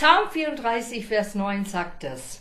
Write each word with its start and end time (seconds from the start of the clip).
Psalm 0.00 0.30
34, 0.30 1.04
Vers 1.04 1.34
9 1.34 1.66
sagt 1.66 2.04
es. 2.04 2.40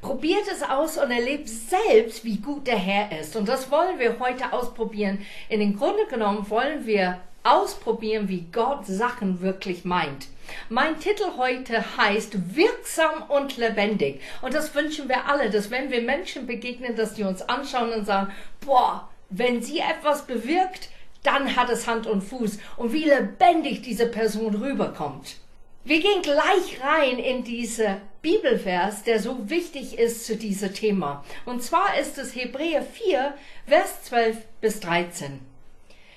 Probiert 0.00 0.44
es 0.52 0.62
aus 0.62 0.98
und 0.98 1.10
erlebt 1.10 1.48
selbst, 1.48 2.24
wie 2.24 2.36
gut 2.36 2.68
der 2.68 2.78
Herr 2.78 3.18
ist. 3.20 3.34
Und 3.34 3.48
das 3.48 3.72
wollen 3.72 3.98
wir 3.98 4.20
heute 4.20 4.52
ausprobieren. 4.52 5.26
In 5.48 5.58
den 5.58 5.76
Grunde 5.76 6.06
genommen 6.08 6.48
wollen 6.48 6.86
wir 6.86 7.18
ausprobieren, 7.42 8.28
wie 8.28 8.46
Gott 8.52 8.86
Sachen 8.86 9.40
wirklich 9.40 9.84
meint. 9.84 10.28
Mein 10.68 11.00
Titel 11.00 11.24
heute 11.36 11.84
heißt 11.96 12.54
Wirksam 12.54 13.24
und 13.28 13.56
lebendig. 13.56 14.20
Und 14.40 14.54
das 14.54 14.72
wünschen 14.72 15.08
wir 15.08 15.26
alle, 15.26 15.50
dass 15.50 15.72
wenn 15.72 15.90
wir 15.90 16.02
Menschen 16.02 16.46
begegnen, 16.46 16.94
dass 16.94 17.14
die 17.14 17.24
uns 17.24 17.42
anschauen 17.42 17.92
und 17.92 18.04
sagen, 18.04 18.32
boah, 18.64 19.08
wenn 19.28 19.60
sie 19.60 19.80
etwas 19.80 20.24
bewirkt, 20.24 20.88
dann 21.24 21.56
hat 21.56 21.68
es 21.68 21.88
Hand 21.88 22.06
und 22.06 22.22
Fuß. 22.22 22.58
Und 22.76 22.92
wie 22.92 23.06
lebendig 23.06 23.82
diese 23.82 24.06
Person 24.06 24.54
rüberkommt. 24.54 25.41
Wir 25.84 25.98
gehen 25.98 26.22
gleich 26.22 26.80
rein 26.80 27.18
in 27.18 27.42
diese 27.42 28.00
Bibelvers, 28.22 29.02
der 29.02 29.18
so 29.18 29.50
wichtig 29.50 29.98
ist 29.98 30.24
zu 30.24 30.36
diesem 30.36 30.72
Thema. 30.72 31.24
Und 31.44 31.60
zwar 31.60 31.98
ist 31.98 32.18
es 32.18 32.36
Hebräer 32.36 32.82
4, 32.82 33.34
Vers 33.66 34.04
12 34.04 34.36
bis 34.60 34.78
13. 34.78 35.40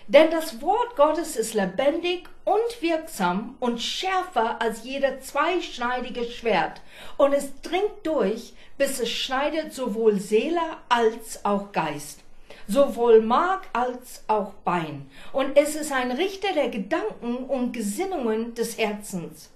Denn 0.08 0.30
das 0.30 0.62
Wort 0.62 0.96
Gottes 0.96 1.36
ist 1.36 1.56
lebendig 1.56 2.30
und 2.44 2.82
wirksam 2.82 3.56
und 3.60 3.82
schärfer 3.82 4.62
als 4.62 4.84
jeder 4.84 5.20
zweischneidige 5.20 6.26
Schwert. 6.26 6.82
Und 7.18 7.34
es 7.34 7.60
dringt 7.64 8.04
durch, 8.04 8.54
bis 8.78 9.00
es 9.00 9.10
schneidet 9.10 9.74
sowohl 9.74 10.20
Seele 10.20 10.62
als 10.90 11.44
auch 11.44 11.72
Geist, 11.72 12.20
sowohl 12.68 13.20
Mark 13.22 13.64
als 13.74 14.26
auch 14.28 14.54
Bein. 14.64 15.10
Und 15.34 15.58
es 15.58 15.76
ist 15.76 15.92
ein 15.92 16.12
Richter 16.12 16.54
der 16.54 16.70
Gedanken 16.70 17.38
und 17.38 17.72
Gesinnungen 17.72 18.54
des 18.54 18.78
Herzens. 18.78 19.50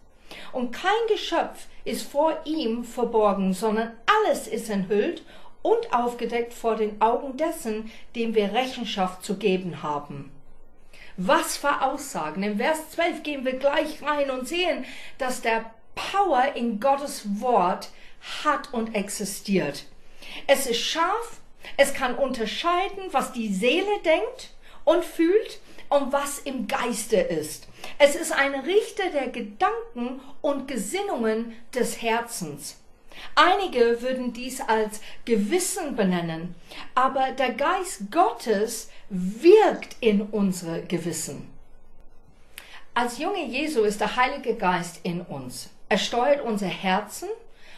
Und 0.51 0.71
kein 0.71 0.91
Geschöpf 1.07 1.67
ist 1.85 2.09
vor 2.09 2.37
ihm 2.45 2.83
verborgen, 2.83 3.53
sondern 3.53 3.93
alles 4.05 4.47
ist 4.47 4.69
enthüllt 4.69 5.23
und 5.61 5.93
aufgedeckt 5.93 6.53
vor 6.53 6.75
den 6.75 7.01
Augen 7.01 7.37
dessen, 7.37 7.91
dem 8.15 8.35
wir 8.35 8.53
Rechenschaft 8.53 9.23
zu 9.23 9.37
geben 9.37 9.83
haben. 9.83 10.31
Was 11.17 11.57
für 11.57 11.81
Aussagen. 11.81 12.43
Im 12.43 12.57
Vers 12.57 12.91
12 12.91 13.23
gehen 13.23 13.45
wir 13.45 13.57
gleich 13.57 14.01
rein 14.01 14.31
und 14.31 14.47
sehen, 14.47 14.85
dass 15.17 15.41
der 15.41 15.65
Power 15.95 16.55
in 16.55 16.79
Gottes 16.79 17.41
Wort 17.41 17.89
hat 18.45 18.73
und 18.73 18.95
existiert. 18.95 19.85
Es 20.47 20.65
ist 20.65 20.79
scharf, 20.79 21.41
es 21.75 21.93
kann 21.93 22.15
unterscheiden, 22.15 23.03
was 23.11 23.33
die 23.33 23.53
Seele 23.53 23.99
denkt 24.05 24.51
und 24.85 25.03
fühlt 25.03 25.59
und 25.89 26.13
was 26.13 26.39
im 26.39 26.67
Geiste 26.67 27.17
ist. 27.17 27.67
Es 27.97 28.15
ist 28.15 28.31
ein 28.31 28.55
Richter 28.55 29.09
der 29.11 29.29
Gedanken 29.29 30.21
und 30.41 30.67
Gesinnungen 30.67 31.53
des 31.73 32.01
Herzens. 32.01 32.77
Einige 33.35 34.01
würden 34.01 34.31
dies 34.33 34.61
als 34.61 35.01
Gewissen 35.25 35.95
benennen, 35.95 36.55
aber 36.95 37.31
der 37.31 37.53
Geist 37.53 38.11
Gottes 38.11 38.89
wirkt 39.09 39.97
in 39.99 40.21
unsere 40.21 40.83
Gewissen. 40.83 41.49
Als 42.93 43.17
Junge 43.17 43.45
Jesu 43.45 43.81
ist 43.81 43.99
der 43.99 44.15
Heilige 44.15 44.55
Geist 44.55 45.01
in 45.03 45.21
uns. 45.21 45.69
Er 45.89 45.97
steuert 45.97 46.41
unser 46.41 46.67
Herzen 46.67 47.29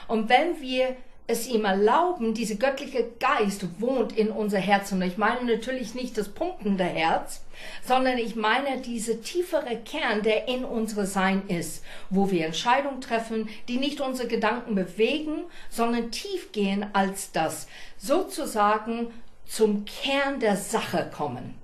und 0.08 0.30
wenn 0.30 0.60
wir 0.62 0.96
es 1.28 1.48
ihm 1.48 1.66
erlauben, 1.66 2.34
dieser 2.34 2.56
göttliche 2.56 3.10
Geist 3.20 3.66
wohnt 3.80 4.18
in 4.18 4.30
unser 4.30 4.60
Herz. 4.60 4.92
Und 4.92 5.02
ich 5.02 5.18
meine 5.18 5.46
natürlich 5.46 5.96
nicht 5.96 6.18
das 6.18 6.30
pumpende 6.30 6.84
Herz, 6.84 7.42
sondern 7.84 8.18
ich 8.18 8.36
meine 8.36 8.82
diese 8.82 9.22
tiefere 9.22 9.78
Kern, 9.78 10.24
der 10.24 10.48
in 10.48 10.64
unsere 10.64 11.06
Sein 11.06 11.48
ist, 11.48 11.84
wo 12.10 12.32
wir 12.32 12.46
Entscheidungen 12.46 13.02
treffen, 13.02 13.50
die 13.68 13.78
nicht 13.78 14.02
unsere 14.02 14.28
Gedanken 14.28 14.76
bewegen, 14.76 15.44
sondern 15.70 16.12
tief 16.12 16.52
gehen 16.52 16.86
als 16.94 17.32
das, 17.32 17.68
sozusagen 17.98 19.14
zum 19.46 19.86
Kern 19.86 20.40
der 20.40 20.56
Sache 20.56 21.10
kommen. 21.16 21.56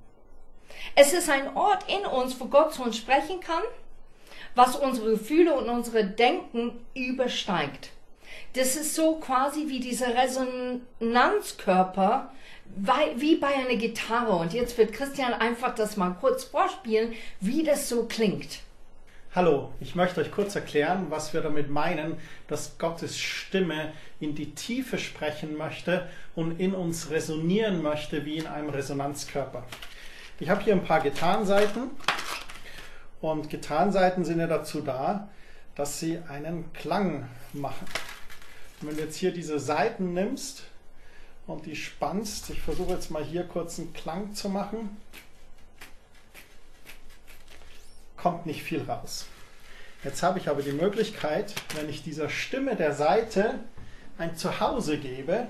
Es 0.96 1.14
ist 1.14 1.30
ein 1.30 1.56
Ort 1.56 1.86
in 1.88 2.06
uns, 2.06 2.40
wo 2.40 2.46
Gott 2.46 2.74
zu 2.74 2.84
uns 2.84 2.98
sprechen 2.98 3.40
kann, 3.40 3.64
was 4.56 4.76
unsere 4.76 5.12
Gefühle 5.12 5.56
und 5.56 5.70
unsere 5.70 6.04
Denken 6.04 6.72
übersteigt. 6.96 7.92
Das 8.54 8.76
ist 8.76 8.96
so 8.96 9.18
quasi 9.18 9.68
wie 9.68 9.80
dieser 9.80 10.16
Resonanzkörper, 10.16 12.32
wie 13.16 13.36
bei 13.38 13.48
einer 13.48 13.76
Gitarre. 13.76 14.36
Und 14.36 14.54
jetzt 14.54 14.78
wird 14.78 14.94
Christian 14.94 15.34
einfach 15.34 15.76
das 15.76 15.98
mal 15.98 16.16
kurz 16.20 16.44
vorspielen, 16.44 17.14
wie 17.40 17.64
das 17.64 17.90
so 17.90 18.06
klingt. 18.06 18.60
Hallo, 19.36 19.72
ich 19.80 19.94
möchte 19.94 20.22
euch 20.22 20.32
kurz 20.32 20.56
erklären, 20.56 21.08
was 21.10 21.34
wir 21.34 21.42
damit 21.42 21.70
meinen, 21.70 22.18
dass 22.48 22.80
Gottes 22.80 23.20
Stimme 23.20 23.92
in 24.20 24.34
die 24.34 24.56
Tiefe 24.56 24.98
sprechen 24.98 25.58
möchte 25.58 26.08
und 26.34 26.60
in 26.60 26.74
uns 26.74 27.12
resonieren 27.12 27.84
möchte 27.84 28.26
wie 28.26 28.38
in 28.38 28.48
einem 28.48 28.70
Resonanzkörper. 28.70 29.64
Ich 30.40 30.50
habe 30.50 30.64
hier 30.64 30.74
ein 30.74 30.84
paar 30.84 31.02
Gitarrenseiten 31.02 31.92
und 33.22 33.50
Gitarrenseiten 33.50 34.26
sind 34.26 34.40
ja 34.40 34.48
dazu 34.48 34.82
da, 34.82 35.30
dass 35.76 36.00
sie 36.00 36.20
einen 36.28 36.74
Klang 36.74 37.28
machen. 37.54 37.86
Und 38.82 38.90
wenn 38.90 38.96
du 38.98 39.04
jetzt 39.04 39.18
hier 39.18 39.32
diese 39.32 39.60
Seiten 39.60 40.14
nimmst 40.14 40.64
und 41.48 41.66
die 41.66 41.76
spannst, 41.76 42.50
ich 42.50 42.62
versuche 42.62 42.94
jetzt 42.94 43.10
mal 43.10 43.24
hier 43.24 43.44
kurz 43.44 43.80
einen 43.80 43.94
Klang 43.94 44.34
zu 44.34 44.50
machen, 44.50 44.90
kommt 48.18 48.46
nicht 48.46 48.64
viel 48.64 48.84
raus. 48.84 49.26
Jetzt 50.04 50.22
habe 50.22 50.40
ich 50.40 50.50
aber 50.50 50.62
die 50.62 50.74
Möglichkeit, 50.74 51.56
wenn 51.76 51.90
ich 51.90 52.04
dieser 52.04 52.30
Stimme 52.30 52.76
der 52.76 52.94
Seite 52.94 53.56
ein 54.18 54.36
Zuhause 54.36 54.98
gebe, 54.98 55.48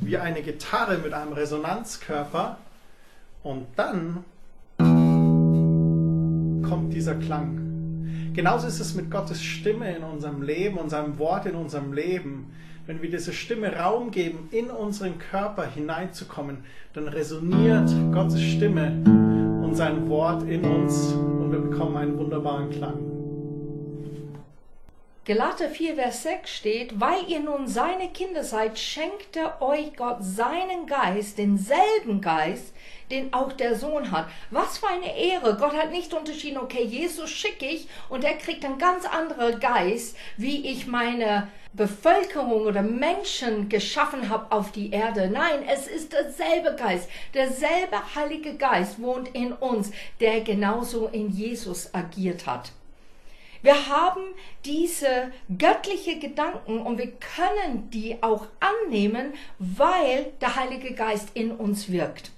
wie 0.00 0.16
eine 0.16 0.42
Gitarre 0.42 0.98
mit 0.98 1.12
einem 1.12 1.32
Resonanzkörper, 1.32 2.58
und 3.42 3.66
dann 3.76 4.24
kommt 6.68 6.92
dieser 6.92 7.14
Klang. 7.14 8.32
Genauso 8.34 8.66
ist 8.66 8.80
es 8.80 8.94
mit 8.94 9.08
Gottes 9.08 9.40
Stimme 9.40 9.94
in 9.96 10.02
unserem 10.02 10.42
Leben 10.42 10.78
und 10.78 10.90
seinem 10.90 11.18
Wort 11.18 11.46
in 11.46 11.54
unserem 11.54 11.92
Leben. 11.92 12.52
Wenn 12.86 13.02
wir 13.02 13.10
diese 13.10 13.32
Stimme 13.32 13.74
Raum 13.76 14.12
geben, 14.12 14.48
in 14.52 14.70
unseren 14.70 15.18
Körper 15.18 15.66
hineinzukommen, 15.66 16.58
dann 16.92 17.08
resoniert 17.08 17.90
Gottes 18.12 18.40
Stimme 18.40 18.92
und 19.64 19.74
sein 19.74 20.08
Wort 20.08 20.48
in 20.48 20.64
uns 20.64 21.12
und 21.12 21.50
wir 21.50 21.58
bekommen 21.58 21.96
einen 21.96 22.16
wunderbaren 22.16 22.70
Klang. 22.70 23.16
Galater 25.24 25.68
4, 25.68 25.96
Vers 25.96 26.22
6 26.22 26.48
steht, 26.48 27.00
weil 27.00 27.24
ihr 27.26 27.40
nun 27.40 27.66
seine 27.66 28.08
Kinder 28.10 28.44
seid, 28.44 28.78
schenkt 28.78 29.34
er 29.34 29.60
euch 29.60 29.96
Gott 29.96 30.18
seinen 30.20 30.86
Geist, 30.86 31.38
denselben 31.38 32.20
Geist, 32.20 32.72
den 33.10 33.32
auch 33.32 33.52
der 33.52 33.76
Sohn 33.76 34.10
hat. 34.10 34.28
Was 34.50 34.78
für 34.78 34.88
eine 34.88 35.16
Ehre. 35.16 35.56
Gott 35.56 35.74
hat 35.74 35.90
nicht 35.90 36.12
unterschieden, 36.14 36.58
okay, 36.58 36.84
Jesus 36.84 37.30
schicke 37.30 37.66
ich 37.66 37.88
und 38.08 38.24
er 38.24 38.34
kriegt 38.34 38.64
einen 38.64 38.78
ganz 38.78 39.04
anderen 39.04 39.60
Geist, 39.60 40.16
wie 40.36 40.66
ich 40.66 40.86
meine 40.86 41.48
Bevölkerung 41.72 42.62
oder 42.62 42.82
Menschen 42.82 43.68
geschaffen 43.68 44.30
habe 44.30 44.50
auf 44.50 44.72
die 44.72 44.90
Erde. 44.90 45.28
Nein, 45.28 45.64
es 45.68 45.86
ist 45.86 46.12
derselbe 46.12 46.74
Geist. 46.74 47.08
Derselbe 47.34 48.14
Heilige 48.14 48.54
Geist 48.54 49.00
wohnt 49.00 49.28
in 49.34 49.52
uns, 49.52 49.90
der 50.20 50.40
genauso 50.40 51.08
in 51.08 51.30
Jesus 51.30 51.92
agiert 51.94 52.46
hat. 52.46 52.72
Wir 53.62 53.88
haben 53.88 54.22
diese 54.64 55.32
göttliche 55.58 56.18
Gedanken 56.18 56.80
und 56.80 56.98
wir 56.98 57.12
können 57.12 57.90
die 57.90 58.22
auch 58.22 58.46
annehmen, 58.60 59.32
weil 59.58 60.32
der 60.40 60.56
Heilige 60.56 60.94
Geist 60.94 61.30
in 61.34 61.50
uns 61.50 61.90
wirkt. 61.90 62.30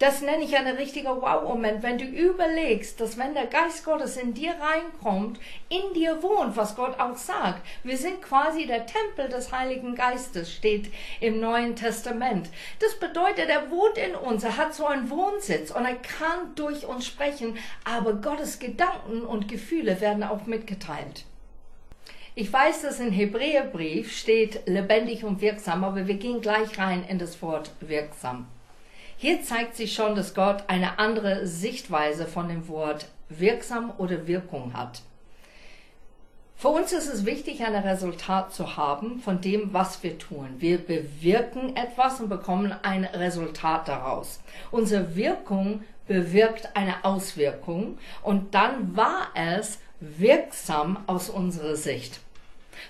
Das 0.00 0.22
nenne 0.22 0.44
ich 0.44 0.56
einen 0.56 0.78
richtiger 0.78 1.20
Wow-Moment, 1.20 1.82
wenn 1.82 1.98
du 1.98 2.06
überlegst, 2.06 2.98
dass 3.02 3.18
wenn 3.18 3.34
der 3.34 3.48
Geist 3.48 3.84
Gottes 3.84 4.16
in 4.16 4.32
dir 4.32 4.54
reinkommt, 4.58 5.38
in 5.68 5.92
dir 5.92 6.22
wohnt, 6.22 6.56
was 6.56 6.74
Gott 6.74 6.98
auch 6.98 7.18
sagt. 7.18 7.60
Wir 7.84 7.98
sind 7.98 8.22
quasi 8.22 8.66
der 8.66 8.86
Tempel 8.86 9.28
des 9.28 9.52
Heiligen 9.52 9.94
Geistes, 9.94 10.54
steht 10.54 10.90
im 11.20 11.38
Neuen 11.38 11.76
Testament. 11.76 12.48
Das 12.78 12.98
bedeutet, 12.98 13.50
er 13.50 13.70
wohnt 13.70 13.98
in 13.98 14.14
uns, 14.14 14.42
er 14.42 14.56
hat 14.56 14.72
so 14.72 14.86
einen 14.86 15.10
Wohnsitz 15.10 15.70
und 15.70 15.84
er 15.84 15.96
kann 15.96 16.54
durch 16.54 16.86
uns 16.86 17.04
sprechen, 17.04 17.58
aber 17.84 18.14
Gottes 18.14 18.58
Gedanken 18.58 19.20
und 19.20 19.48
Gefühle 19.48 20.00
werden 20.00 20.22
auch 20.22 20.46
mitgeteilt. 20.46 21.26
Ich 22.34 22.50
weiß, 22.50 22.80
dass 22.80 23.00
im 23.00 23.12
Hebräerbrief 23.12 24.16
steht 24.16 24.66
lebendig 24.66 25.24
und 25.24 25.42
wirksam, 25.42 25.84
aber 25.84 26.06
wir 26.06 26.14
gehen 26.14 26.40
gleich 26.40 26.78
rein 26.78 27.04
in 27.06 27.18
das 27.18 27.42
Wort 27.42 27.72
wirksam. 27.80 28.46
Hier 29.22 29.42
zeigt 29.42 29.76
sich 29.76 29.92
schon, 29.92 30.14
dass 30.14 30.32
Gott 30.32 30.64
eine 30.68 30.98
andere 30.98 31.46
Sichtweise 31.46 32.24
von 32.24 32.48
dem 32.48 32.68
Wort 32.68 33.06
wirksam 33.28 33.92
oder 33.98 34.26
Wirkung 34.26 34.72
hat. 34.72 35.02
Für 36.56 36.68
uns 36.68 36.94
ist 36.94 37.06
es 37.06 37.26
wichtig, 37.26 37.62
ein 37.62 37.74
Resultat 37.74 38.54
zu 38.54 38.78
haben 38.78 39.18
von 39.18 39.42
dem, 39.42 39.74
was 39.74 40.02
wir 40.02 40.18
tun. 40.18 40.54
Wir 40.56 40.78
bewirken 40.78 41.76
etwas 41.76 42.18
und 42.18 42.30
bekommen 42.30 42.74
ein 42.82 43.04
Resultat 43.04 43.88
daraus. 43.88 44.40
Unsere 44.70 45.14
Wirkung 45.14 45.84
bewirkt 46.06 46.74
eine 46.74 47.04
Auswirkung 47.04 47.98
und 48.22 48.54
dann 48.54 48.96
war 48.96 49.28
es 49.34 49.80
wirksam 50.00 50.96
aus 51.06 51.28
unserer 51.28 51.76
Sicht. 51.76 52.20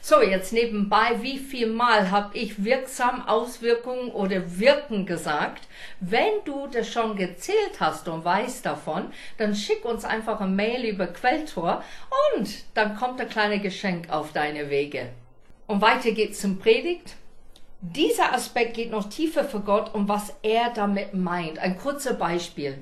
So, 0.00 0.22
jetzt 0.22 0.52
nebenbei, 0.52 1.16
wie 1.20 1.38
viel 1.38 1.66
Mal 1.66 2.10
habe 2.10 2.36
ich 2.36 2.64
wirksam 2.64 3.26
Auswirkungen 3.26 4.10
oder 4.10 4.58
wirken 4.58 5.06
gesagt? 5.06 5.68
Wenn 6.00 6.44
du 6.44 6.66
das 6.68 6.88
schon 6.88 7.16
gezählt 7.16 7.80
hast 7.80 8.08
und 8.08 8.24
weißt 8.24 8.64
davon, 8.64 9.12
dann 9.38 9.54
schick 9.54 9.84
uns 9.84 10.04
einfach 10.04 10.40
eine 10.40 10.50
Mail 10.50 10.84
über 10.84 11.06
Quelltor 11.06 11.82
und 12.36 12.64
dann 12.74 12.96
kommt 12.96 13.20
ein 13.20 13.28
kleines 13.28 13.62
Geschenk 13.62 14.10
auf 14.10 14.32
deine 14.32 14.70
Wege. 14.70 15.10
Und 15.66 15.80
weiter 15.80 16.12
geht's 16.12 16.40
zum 16.40 16.58
Predigt. 16.58 17.16
Dieser 17.82 18.34
Aspekt 18.34 18.74
geht 18.74 18.90
noch 18.90 19.08
tiefer 19.08 19.44
für 19.44 19.60
Gott 19.60 19.94
und 19.94 20.08
was 20.08 20.34
er 20.42 20.70
damit 20.74 21.14
meint. 21.14 21.58
Ein 21.58 21.78
kurzer 21.78 22.14
Beispiel. 22.14 22.78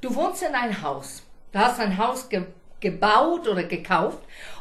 Du 0.00 0.14
wohnst 0.14 0.42
in 0.42 0.54
ein 0.54 0.80
Haus. 0.82 1.22
Du 1.52 1.58
hast 1.58 1.80
ein 1.80 1.98
Haus 1.98 2.28
ge 2.28 2.44
gebaut 2.80 3.48
oder 3.48 3.64
gekauft 3.64 4.18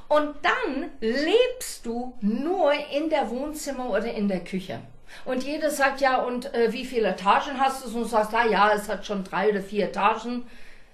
und 0.08 0.36
dann 0.42 0.90
lebst 1.02 1.86
du 1.86 2.14
nur 2.22 2.72
in 2.94 3.10
der 3.10 3.30
Wohnzimmer 3.30 3.90
oder 3.90 4.14
in 4.14 4.28
der 4.28 4.44
Küche. 4.44 4.80
Und 5.26 5.44
jeder 5.44 5.70
sagt 5.70 6.02
ja, 6.02 6.18
und 6.18 6.54
äh, 6.54 6.72
wie 6.72 6.86
viele 6.86 7.10
Etagen 7.10 7.60
hast 7.60 7.84
du? 7.84 7.90
Und 7.90 8.04
du 8.04 8.04
sagst, 8.06 8.34
ah 8.34 8.46
ja, 8.46 8.72
es 8.74 8.90
hat 8.90 9.06
schon 9.06 9.24
drei 9.24 9.50
oder 9.50 9.62
vier 9.62 9.86
Etagen. 9.86 10.46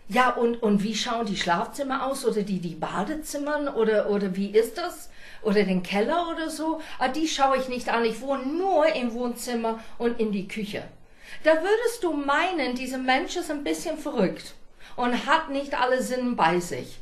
Ja, 0.08 0.32
und, 0.32 0.62
und 0.62 0.84
wie 0.84 0.96
schauen 0.96 1.26
die 1.26 1.38
Schlafzimmer 1.38 2.06
aus 2.06 2.26
oder 2.26 2.42
die, 2.42 2.60
die 2.60 2.76
Badezimmern 2.76 3.68
oder, 3.68 4.10
oder 4.10 4.36
wie 4.36 4.50
ist 4.50 4.78
das? 4.78 5.10
Oder 5.42 5.64
den 5.64 5.84
Keller 5.84 6.30
oder 6.32 6.50
so? 6.50 6.82
Ah, 7.00 7.08
die 7.08 7.28
schaue 7.28 7.58
ich 7.58 7.68
nicht 7.68 7.90
an. 7.90 8.06
Ich 8.06 8.22
wohne 8.22 8.46
nur 8.46 8.88
im 8.96 9.14
Wohnzimmer 9.14 9.80
und 9.98 10.20
in 10.20 10.32
die 10.32 10.48
Küche. 10.48 10.84
Da 11.44 11.52
würdest 11.56 12.04
du 12.04 12.14
meinen, 12.14 12.76
dieser 12.76 12.98
Mensch 12.98 13.36
ist 13.36 13.52
ein 13.52 13.64
bisschen 13.64 13.98
verrückt 13.98 14.54
und 14.96 15.26
hat 15.26 15.50
nicht 15.50 15.80
alle 15.80 16.02
Sinnen 16.02 16.36
bei 16.36 16.60
sich. 16.60 17.00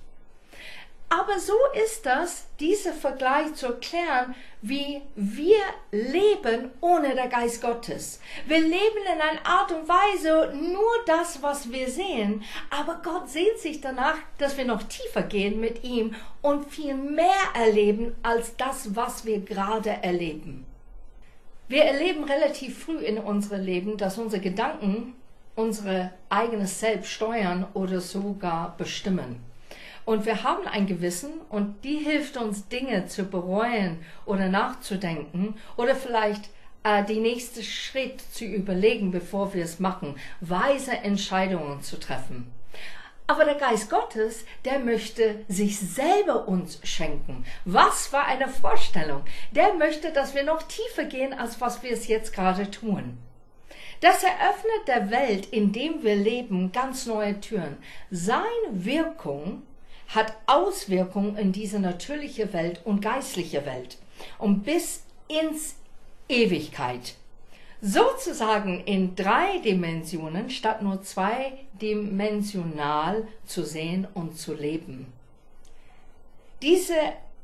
Aber 1.11 1.39
so 1.39 1.57
ist 1.85 2.05
das, 2.05 2.45
dieser 2.61 2.93
Vergleich 2.93 3.53
zu 3.55 3.65
erklären, 3.65 4.33
wie 4.61 5.01
wir 5.17 5.59
leben 5.91 6.71
ohne 6.79 7.15
der 7.15 7.27
Geist 7.27 7.61
Gottes. 7.61 8.21
Wir 8.47 8.61
leben 8.61 9.03
in 9.13 9.19
einer 9.19 9.45
Art 9.45 9.73
und 9.73 9.89
Weise 9.89 10.53
nur 10.55 10.89
das, 11.05 11.43
was 11.43 11.69
wir 11.69 11.89
sehen, 11.89 12.45
aber 12.69 13.01
Gott 13.03 13.29
sehnt 13.29 13.57
sich 13.57 13.81
danach, 13.81 14.15
dass 14.37 14.55
wir 14.57 14.63
noch 14.63 14.83
tiefer 14.83 15.23
gehen 15.23 15.59
mit 15.59 15.83
ihm 15.83 16.15
und 16.41 16.71
viel 16.71 16.95
mehr 16.95 17.27
erleben 17.55 18.15
als 18.23 18.55
das, 18.55 18.95
was 18.95 19.25
wir 19.25 19.41
gerade 19.41 19.89
erleben. 19.89 20.65
Wir 21.67 21.83
erleben 21.83 22.23
relativ 22.23 22.85
früh 22.85 22.99
in 22.99 23.17
unserem 23.17 23.65
Leben, 23.65 23.97
dass 23.97 24.17
unsere 24.17 24.41
Gedanken 24.41 25.15
unsere 25.57 26.11
eigenes 26.29 26.79
Selbst 26.79 27.11
steuern 27.11 27.67
oder 27.73 27.99
sogar 27.99 28.77
bestimmen. 28.77 29.50
Und 30.05 30.25
wir 30.25 30.43
haben 30.43 30.67
ein 30.67 30.87
Gewissen 30.87 31.31
und 31.49 31.83
die 31.83 31.97
hilft 31.97 32.37
uns, 32.37 32.67
Dinge 32.67 33.07
zu 33.07 33.25
bereuen 33.25 33.99
oder 34.25 34.49
nachzudenken 34.49 35.55
oder 35.77 35.95
vielleicht 35.95 36.49
äh, 36.83 37.03
die 37.03 37.19
nächste 37.19 37.63
Schritt 37.63 38.21
zu 38.33 38.45
überlegen, 38.45 39.11
bevor 39.11 39.53
wir 39.53 39.63
es 39.63 39.79
machen, 39.79 40.15
weise 40.39 40.91
Entscheidungen 40.91 41.81
zu 41.81 41.99
treffen. 41.99 42.51
Aber 43.27 43.45
der 43.45 43.55
Geist 43.55 43.89
Gottes, 43.89 44.45
der 44.65 44.79
möchte 44.79 45.45
sich 45.47 45.79
selber 45.79 46.49
uns 46.49 46.79
schenken. 46.83 47.45
Was 47.63 48.07
für 48.07 48.19
eine 48.19 48.49
Vorstellung. 48.49 49.23
Der 49.51 49.73
möchte, 49.75 50.11
dass 50.11 50.35
wir 50.35 50.43
noch 50.43 50.63
tiefer 50.63 51.05
gehen, 51.05 51.33
als 51.33 51.61
was 51.61 51.81
wir 51.81 51.91
es 51.91 52.07
jetzt 52.07 52.33
gerade 52.33 52.69
tun. 52.69 53.17
Das 54.01 54.23
eröffnet 54.23 54.87
der 54.87 55.11
Welt, 55.11 55.45
in 55.45 55.71
dem 55.71 56.03
wir 56.03 56.15
leben, 56.15 56.71
ganz 56.71 57.05
neue 57.05 57.39
Türen. 57.39 57.77
Seine 58.09 58.43
Wirkung 58.71 59.61
hat 60.13 60.37
Auswirkungen 60.45 61.35
in 61.37 61.51
diese 61.51 61.79
natürliche 61.79 62.53
Welt 62.53 62.81
und 62.85 63.01
geistliche 63.01 63.65
Welt 63.65 63.97
und 64.37 64.61
bis 64.63 65.01
ins 65.27 65.77
Ewigkeit. 66.27 67.15
Sozusagen 67.81 68.83
in 68.83 69.15
drei 69.15 69.57
Dimensionen 69.59 70.51
statt 70.51 70.83
nur 70.83 71.01
zweidimensional 71.01 73.27
zu 73.45 73.65
sehen 73.65 74.07
und 74.13 74.37
zu 74.37 74.53
leben. 74.53 75.11
Diese 76.61 76.93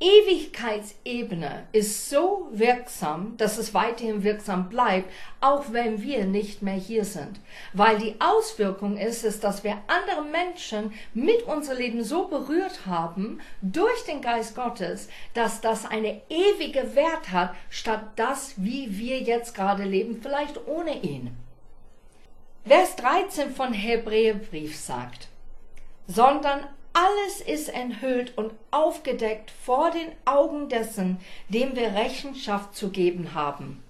Ewigkeitsebene 0.00 1.66
ist 1.72 2.08
so 2.08 2.48
wirksam, 2.52 3.36
dass 3.36 3.58
es 3.58 3.74
weiterhin 3.74 4.22
wirksam 4.22 4.68
bleibt, 4.68 5.10
auch 5.40 5.72
wenn 5.72 6.02
wir 6.02 6.24
nicht 6.24 6.62
mehr 6.62 6.74
hier 6.74 7.04
sind. 7.04 7.40
Weil 7.72 7.98
die 7.98 8.14
Auswirkung 8.20 8.96
ist, 8.96 9.24
ist, 9.24 9.42
dass 9.42 9.64
wir 9.64 9.78
andere 9.88 10.22
Menschen 10.22 10.92
mit 11.14 11.42
unserem 11.42 11.78
Leben 11.78 12.04
so 12.04 12.28
berührt 12.28 12.86
haben 12.86 13.40
durch 13.60 14.04
den 14.04 14.22
Geist 14.22 14.54
Gottes, 14.54 15.08
dass 15.34 15.60
das 15.60 15.84
eine 15.84 16.20
ewige 16.28 16.94
Wert 16.94 17.32
hat, 17.32 17.54
statt 17.68 18.04
das, 18.14 18.54
wie 18.56 18.98
wir 18.98 19.18
jetzt 19.18 19.54
gerade 19.54 19.82
leben, 19.82 20.20
vielleicht 20.22 20.64
ohne 20.68 21.00
ihn. 21.02 21.36
Vers 22.64 22.94
13 22.96 23.50
von 23.50 23.72
Hebräerbrief 23.72 24.76
sagt, 24.76 25.28
sondern 26.06 26.60
alles 26.98 27.40
ist 27.40 27.68
enthüllt 27.68 28.36
und 28.36 28.52
aufgedeckt 28.72 29.52
vor 29.64 29.90
den 29.90 30.10
Augen 30.24 30.68
dessen, 30.68 31.20
dem 31.48 31.76
wir 31.76 31.94
Rechenschaft 31.94 32.74
zu 32.74 32.90
geben 32.90 33.34
haben. 33.34 33.82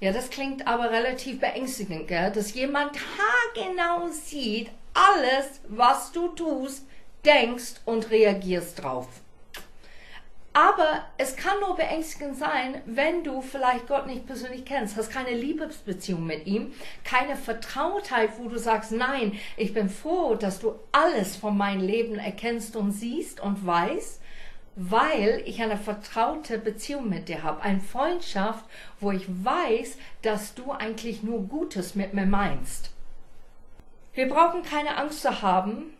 Ja, 0.00 0.12
das 0.12 0.30
klingt 0.30 0.66
aber 0.66 0.90
relativ 0.90 1.40
beängstigend, 1.40 2.08
gell? 2.08 2.32
dass 2.32 2.54
jemand 2.54 2.96
haargenau 2.96 4.08
sieht, 4.08 4.70
alles, 4.94 5.60
was 5.68 6.12
du 6.12 6.28
tust, 6.28 6.86
denkst 7.24 7.74
und 7.84 8.10
reagierst 8.10 8.82
drauf. 8.82 9.08
Aber 10.56 11.04
es 11.18 11.36
kann 11.36 11.60
nur 11.60 11.76
beängstigend 11.76 12.34
sein, 12.34 12.80
wenn 12.86 13.22
du 13.22 13.42
vielleicht 13.42 13.88
Gott 13.88 14.06
nicht 14.06 14.24
persönlich 14.24 14.64
kennst, 14.64 14.96
hast 14.96 15.10
keine 15.10 15.36
Liebesbeziehung 15.36 16.24
mit 16.24 16.46
ihm, 16.46 16.72
keine 17.04 17.36
Vertrautheit, 17.36 18.30
wo 18.38 18.48
du 18.48 18.58
sagst, 18.58 18.90
nein, 18.90 19.38
ich 19.58 19.74
bin 19.74 19.90
froh, 19.90 20.34
dass 20.34 20.58
du 20.58 20.76
alles 20.92 21.36
von 21.36 21.58
meinem 21.58 21.82
Leben 21.82 22.18
erkennst 22.18 22.74
und 22.74 22.92
siehst 22.92 23.38
und 23.38 23.66
weißt, 23.66 24.22
weil 24.76 25.42
ich 25.44 25.60
eine 25.60 25.76
vertraute 25.76 26.56
Beziehung 26.56 27.10
mit 27.10 27.28
dir 27.28 27.42
habe, 27.42 27.60
eine 27.60 27.82
Freundschaft, 27.82 28.64
wo 28.98 29.12
ich 29.12 29.26
weiß, 29.28 29.98
dass 30.22 30.54
du 30.54 30.72
eigentlich 30.72 31.22
nur 31.22 31.42
Gutes 31.42 31.94
mit 31.94 32.14
mir 32.14 32.24
meinst. 32.24 32.92
Wir 34.14 34.26
brauchen 34.26 34.62
keine 34.62 34.96
Angst 34.96 35.20
zu 35.20 35.42
haben, 35.42 35.92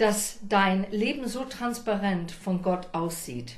dass 0.00 0.38
dein 0.48 0.86
Leben 0.90 1.28
so 1.28 1.44
transparent 1.44 2.32
von 2.32 2.62
Gott 2.62 2.88
aussieht. 2.92 3.56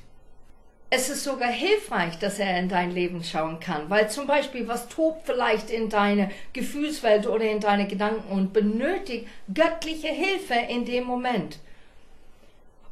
Es 0.90 1.08
ist 1.08 1.24
sogar 1.24 1.50
hilfreich, 1.50 2.18
dass 2.18 2.38
er 2.38 2.58
in 2.58 2.68
dein 2.68 2.90
Leben 2.90 3.22
schauen 3.22 3.60
kann, 3.60 3.88
weil 3.88 4.10
zum 4.10 4.26
Beispiel 4.26 4.66
was 4.66 4.88
tobt 4.88 5.24
vielleicht 5.24 5.70
in 5.70 5.88
deine 5.88 6.30
Gefühlswelt 6.52 7.26
oder 7.26 7.44
in 7.44 7.60
deine 7.60 7.86
Gedanken 7.86 8.30
und 8.30 8.52
benötigt 8.52 9.26
göttliche 9.54 10.08
Hilfe 10.08 10.54
in 10.68 10.84
dem 10.84 11.04
Moment. 11.04 11.60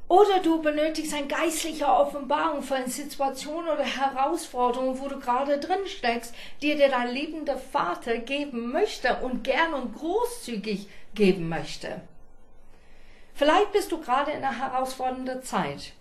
Oder 0.09 0.41
du 0.43 0.63
benötigst 0.63 1.13
eine 1.13 1.27
geistliche 1.27 1.89
Offenbarung 1.89 2.63
für 2.63 2.77
eine 2.77 2.89
Situation 2.89 3.65
oder 3.65 3.85
Herausforderung, 3.85 4.99
wo 4.99 5.09
du 5.09 5.19
gerade 5.19 5.59
drin 5.59 5.87
steckst, 5.87 6.35
die 6.63 6.75
dir 6.75 6.89
dein 6.89 7.13
liebender 7.13 7.59
Vater 7.59 8.17
geben 8.19 8.73
möchte 8.73 9.17
und 9.23 9.45
gern 9.45 9.75
und 9.75 9.95
großzügig 9.95 10.89
geben 11.15 11.49
möchte. 11.49 12.01
Vielleicht 13.41 13.73
bist 13.73 13.91
du 13.91 13.99
gerade 13.99 14.33
in 14.33 14.45
einer 14.45 14.59
herausfordernden 14.59 15.43
Zeit 15.43 15.95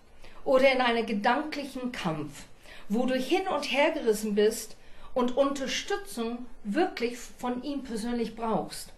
oder 0.44 0.70
in 0.70 0.82
einem 0.82 1.06
gedanklichen 1.06 1.90
Kampf, 1.90 2.42
wo 2.90 3.06
du 3.06 3.14
hin 3.14 3.48
und 3.48 3.64
her 3.64 3.92
gerissen 3.92 4.34
bist 4.34 4.76
und 5.14 5.38
Unterstützung 5.38 6.44
wirklich 6.64 7.16
von 7.16 7.62
ihm 7.62 7.82
persönlich 7.82 8.36
brauchst. 8.36 8.92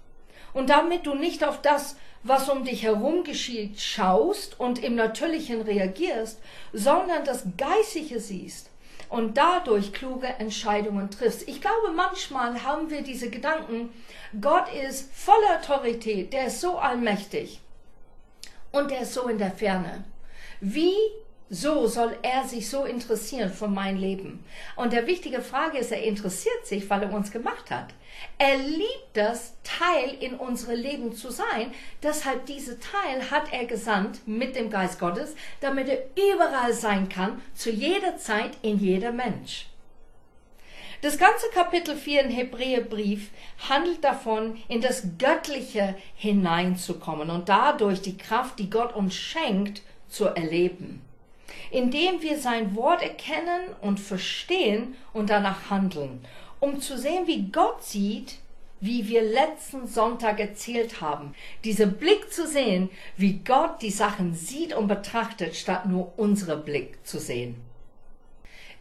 Und 0.54 0.70
damit 0.70 1.06
du 1.06 1.14
nicht 1.14 1.44
auf 1.44 1.62
das, 1.62 1.94
was 2.24 2.48
um 2.48 2.64
dich 2.64 2.82
herum 2.82 3.22
geschieht, 3.22 3.80
schaust 3.80 4.58
und 4.58 4.82
im 4.82 4.96
Natürlichen 4.96 5.60
reagierst, 5.60 6.40
sondern 6.72 7.24
das 7.24 7.44
Geistliche 7.56 8.18
siehst 8.18 8.70
und 9.08 9.36
dadurch 9.36 9.92
kluge 9.92 10.26
Entscheidungen 10.26 11.12
triffst. 11.12 11.46
Ich 11.46 11.60
glaube, 11.60 11.92
manchmal 11.94 12.64
haben 12.64 12.90
wir 12.90 13.02
diese 13.02 13.30
Gedanken, 13.30 13.90
Gott 14.40 14.66
ist 14.74 15.12
voller 15.14 15.60
Autorität, 15.60 16.32
der 16.32 16.48
ist 16.48 16.60
so 16.60 16.76
allmächtig 16.76 17.60
und 18.72 18.90
der 18.90 19.02
ist 19.02 19.14
so 19.14 19.28
in 19.28 19.38
der 19.38 19.52
Ferne. 19.52 20.04
Wie 20.60 20.94
so 21.54 21.86
soll 21.86 22.16
er 22.22 22.48
sich 22.48 22.70
so 22.70 22.86
interessieren 22.86 23.52
für 23.52 23.68
mein 23.68 23.98
Leben. 23.98 24.42
Und 24.74 24.94
der 24.94 25.06
wichtige 25.06 25.42
Frage 25.42 25.76
ist, 25.76 25.92
er 25.92 26.02
interessiert 26.02 26.66
sich, 26.66 26.88
weil 26.88 27.02
er 27.02 27.12
uns 27.12 27.30
gemacht 27.30 27.70
hat. 27.70 27.88
Er 28.38 28.56
liebt 28.56 29.10
das, 29.12 29.52
Teil 29.62 30.14
in 30.20 30.34
unserem 30.34 30.80
Leben 30.80 31.14
zu 31.14 31.30
sein. 31.30 31.72
Deshalb 32.02 32.46
diese 32.46 32.80
Teil 32.80 33.30
hat 33.30 33.52
er 33.52 33.66
gesandt 33.66 34.26
mit 34.26 34.56
dem 34.56 34.70
Geist 34.70 34.98
Gottes, 34.98 35.34
damit 35.60 35.88
er 35.88 36.04
überall 36.16 36.72
sein 36.72 37.10
kann, 37.10 37.42
zu 37.54 37.70
jeder 37.70 38.16
Zeit, 38.16 38.52
in 38.62 38.78
jeder 38.78 39.12
Mensch. 39.12 39.66
Das 41.02 41.18
ganze 41.18 41.48
Kapitel 41.52 41.96
4 41.96 42.22
im 42.22 42.30
Hebräerbrief 42.30 43.30
handelt 43.68 44.04
davon, 44.04 44.56
in 44.68 44.80
das 44.80 45.02
Göttliche 45.18 45.96
hineinzukommen 46.14 47.28
und 47.28 47.48
dadurch 47.48 48.00
die 48.00 48.16
Kraft, 48.16 48.60
die 48.60 48.70
Gott 48.70 48.94
uns 48.94 49.14
schenkt, 49.14 49.82
zu 50.08 50.26
erleben. 50.26 51.02
indem 51.70 52.20
wir 52.22 52.38
sein 52.38 52.76
Wort 52.76 53.02
erkennen 53.02 53.62
und 53.80 53.98
verstehen 53.98 54.94
und 55.12 55.30
danach 55.30 55.70
handeln, 55.70 56.24
um 56.60 56.80
zu 56.80 56.98
sehen, 56.98 57.26
wie 57.26 57.50
Gott 57.50 57.82
sieht, 57.82 58.38
wie 58.80 59.08
wir 59.08 59.22
letzten 59.22 59.86
Sonntag 59.86 60.40
erzählt 60.40 61.00
haben. 61.00 61.34
Dieser 61.64 61.86
Blick 61.86 62.32
zu 62.32 62.46
sehen, 62.46 62.90
wie 63.16 63.38
Gott 63.44 63.80
die 63.80 63.90
Sachen 63.90 64.34
sieht 64.34 64.74
und 64.74 64.88
betrachtet, 64.88 65.56
statt 65.56 65.86
nur 65.86 66.12
unsere 66.16 66.56
Blick 66.56 67.06
zu 67.06 67.18
sehen. 67.18 67.56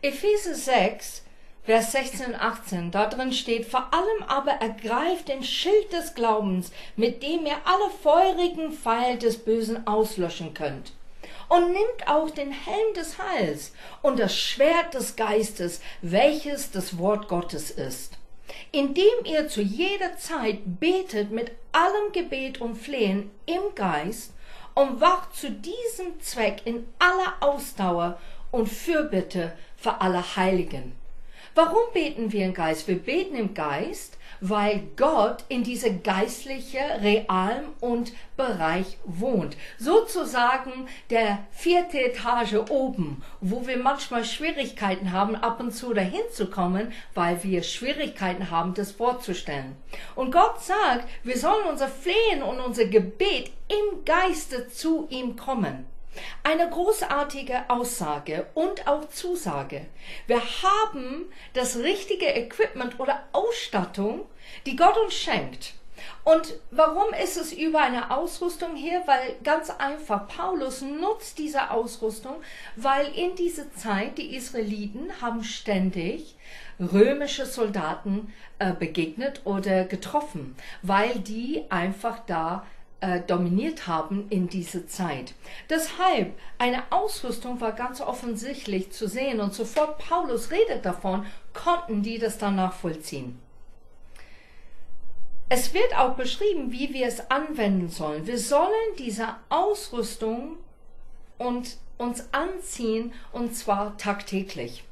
Epheser 0.02 0.56
6, 0.56 1.24
Vers 1.64 1.92
16 1.92 2.28
und 2.28 2.36
18, 2.36 2.92
da 2.92 3.06
drin 3.06 3.32
steht, 3.34 3.66
vor 3.66 3.94
allem 3.94 4.24
aber 4.28 4.52
ergreift 4.54 5.28
den 5.28 5.44
Schild 5.44 5.94
des 5.94 6.16
Glaubens, 6.16 6.72
mit 6.96 7.22
dem 7.22 7.46
ihr 7.46 7.58
alle 7.66 7.90
feurigen 8.02 8.72
Pfeil 8.72 9.18
des 9.18 9.38
Bösen 9.38 9.86
auslöschen 9.86 10.54
könnt. 10.54 10.94
Und 11.50 11.68
nimmt 11.68 12.08
auch 12.08 12.30
den 12.30 12.52
Helm 12.52 12.94
des 12.96 13.18
Heils 13.20 13.74
und 14.02 14.20
das 14.20 14.36
Schwert 14.36 14.94
des 14.94 15.16
Geistes, 15.16 15.82
welches 16.02 16.72
das 16.72 16.98
Wort 16.98 17.28
Gottes 17.28 17.70
ist 17.72 18.18
indem 18.72 19.26
ihr 19.26 19.48
zu 19.48 19.62
jeder 19.62 20.18
Zeit 20.18 20.60
betet 20.80 21.32
mit 21.32 21.52
allem 21.72 22.12
Gebet 22.14 22.62
und 22.62 22.76
Flehen 22.76 23.32
im 23.46 23.76
Geist 23.76 24.34
und 24.74 25.02
wacht 25.02 25.36
zu 25.36 25.52
diesem 25.52 26.20
Zweck 26.22 26.62
in 26.66 26.86
aller 27.00 27.34
Ausdauer 27.42 28.20
und 28.52 28.68
Fürbitte 28.68 29.54
für 29.78 30.02
alle 30.02 30.36
Heiligen. 30.36 30.96
Warum 31.54 31.92
beten 31.94 32.32
wir 32.32 32.46
im 32.46 32.54
Geist? 32.54 32.88
Wir 32.88 32.98
beten 32.98 33.36
im 33.36 33.54
Geist, 33.54 34.18
weil 34.40 34.84
Gott 34.96 35.44
in 35.50 35.64
diese 35.64 35.94
geistliche 35.94 36.80
Realm 37.02 37.66
und 37.82 38.14
Bereich 38.38 38.98
wohnt. 39.04 39.58
Sozusagen 39.78 40.88
der 41.10 41.40
vierte 41.52 42.00
Etage 42.00 42.56
oben, 42.70 43.22
wo 43.42 43.68
wir 43.68 43.78
manchmal 43.78 44.24
Schwierigkeiten 44.24 45.12
haben, 45.12 45.36
ab 45.36 45.60
und 45.60 45.72
zu 45.72 45.94
dahin 45.94 46.22
zu 46.32 46.50
kommen, 46.50 46.94
weil 47.14 47.44
wir 47.44 47.64
Schwierigkeiten 47.64 48.50
haben, 48.50 48.74
das 48.74 48.94
vorzustellen. 48.94 49.76
Und 50.16 50.32
Gott 50.32 50.62
sagt, 50.62 51.08
wir 51.24 51.38
sollen 51.38 51.68
unser 51.70 51.90
Flehen 51.90 52.42
und 52.42 52.62
unser 52.62 52.86
Gebet 52.86 53.52
im 53.68 54.06
Geiste 54.06 54.70
zu 54.70 55.06
ihm 55.10 55.36
kommen. 55.36 55.86
Eine 56.44 56.70
großartige 56.70 57.70
Aussage 57.70 58.48
und 58.54 58.88
auch 58.88 59.08
Zusage. 59.10 59.86
Wir 60.28 60.42
haben 60.42 61.32
das 61.54 61.78
richtige 61.78 62.26
Equipment 62.28 63.00
oder 63.00 63.24
Ausstattung, 63.32 64.26
die 64.66 64.76
Gott 64.76 64.98
uns 64.98 65.14
schenkt. 65.14 65.74
Und 66.24 66.56
warum 66.72 67.14
ist 67.14 67.38
es 67.38 67.54
über 67.54 67.80
eine 67.80 68.12
Ausrüstung 68.12 68.76
hier? 68.76 69.04
Weil 69.06 69.36
ganz 69.44 69.70
einfach, 69.70 70.28
Paulus 70.28 70.82
nutzt 70.82 71.38
diese 71.38 71.72
Ausrüstung, 71.72 72.36
weil 72.76 73.08
in 73.16 73.36
dieser 73.36 73.72
Zeit 73.74 74.18
die 74.18 74.36
Israeliten 74.36 75.22
haben 75.22 75.44
ständig 75.44 76.36
römische 76.80 77.46
Soldaten 77.46 78.34
äh, 78.60 78.74
begegnet 78.74 79.42
oder 79.46 79.86
getroffen, 79.86 80.56
weil 80.82 81.20
die 81.20 81.66
einfach 81.70 82.20
da 82.26 82.66
äh, 83.02 83.22
dominiert 83.22 83.88
haben 83.88 84.28
in 84.30 84.48
dieser 84.48 84.88
Zeit. 84.88 85.34
Deshalb, 85.70 86.38
eine 86.60 86.84
Ausrüstung 86.92 87.60
war 87.60 87.74
ganz 87.74 88.00
offensichtlich 88.00 88.92
zu 88.92 89.08
sehen 89.08 89.40
und 89.40 89.54
sofort 89.54 89.98
Paulus 89.98 90.52
redet 90.52 90.86
davon, 90.86 91.26
konnten 91.54 92.04
die 92.04 92.20
das 92.20 92.38
dann 92.38 92.56
nachvollziehen. 92.56 93.40
Es 95.50 95.74
wird 95.74 95.98
auch 95.98 96.16
beschrieben, 96.16 96.72
wie 96.72 96.94
wir 96.94 97.08
es 97.08 97.30
anwenden 97.30 97.90
sollen. 97.90 98.26
Wir 98.26 98.40
sollen 98.40 98.96
diese 98.98 99.36
Ausrüstung 99.50 100.58
und 101.38 101.78
uns 101.98 102.26
anziehen 102.32 103.14
und 103.34 103.56
zwar 103.56 103.98
tagtäglich. 103.98 104.84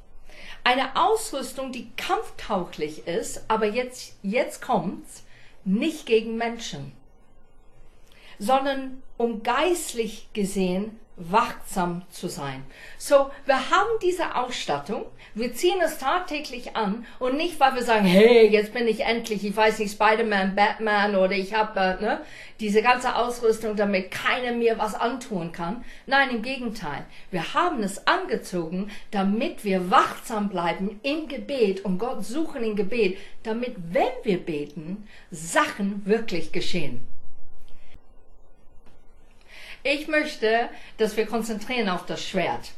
Eine 0.63 0.95
Ausrüstung, 0.95 1.71
die 1.71 1.89
kampftauchlich 1.95 3.07
ist, 3.07 3.45
aber 3.47 3.67
jetzt, 3.67 4.15
jetzt 4.21 4.61
kommt's, 4.61 5.23
nicht 5.63 6.05
gegen 6.05 6.35
Menschen 6.35 6.91
sondern 8.39 9.03
um 9.17 9.43
geistlich 9.43 10.29
gesehen 10.33 10.97
wachsam 11.19 12.03
zu 12.09 12.29
sein. 12.29 12.63
So, 12.97 13.29
wir 13.45 13.69
haben 13.69 13.89
diese 14.01 14.35
Ausstattung, 14.35 15.05
wir 15.35 15.53
ziehen 15.53 15.79
es 15.83 15.97
tagtäglich 15.97 16.75
an 16.75 17.05
und 17.19 17.35
nicht, 17.35 17.59
weil 17.59 17.75
wir 17.75 17.83
sagen, 17.83 18.05
hey, 18.05 18.47
jetzt 18.47 18.73
bin 18.73 18.87
ich 18.87 19.01
endlich, 19.01 19.43
ich 19.43 19.55
weiß 19.55 19.79
nicht, 19.79 19.91
Spider-Man, 19.91 20.55
Batman 20.55 21.15
oder 21.15 21.33
ich 21.33 21.53
habe 21.53 21.79
äh, 21.79 22.01
ne, 22.01 22.21
diese 22.61 22.81
ganze 22.81 23.15
Ausrüstung, 23.15 23.75
damit 23.75 24.11
keiner 24.11 24.53
mir 24.53 24.79
was 24.79 24.95
antun 24.95 25.51
kann. 25.51 25.83
Nein, 26.07 26.29
im 26.29 26.41
Gegenteil. 26.41 27.05
Wir 27.31 27.53
haben 27.53 27.83
es 27.83 28.07
angezogen, 28.07 28.89
damit 29.11 29.65
wir 29.65 29.91
wachsam 29.91 30.49
bleiben 30.49 30.99
im 31.03 31.27
Gebet 31.27 31.83
und 31.83 31.99
Gott 31.99 32.23
suchen 32.23 32.63
im 32.63 32.75
Gebet, 32.77 33.17
damit, 33.43 33.75
wenn 33.91 34.07
wir 34.23 34.37
beten, 34.37 35.07
Sachen 35.31 36.05
wirklich 36.05 36.53
geschehen. 36.53 37.01
Ich 39.83 40.07
möchte, 40.07 40.69
dass 40.97 41.15
wir 41.15 41.25
konzentrieren 41.25 41.89
auf 41.89 42.05
das 42.05 42.23
Schwert. 42.23 42.71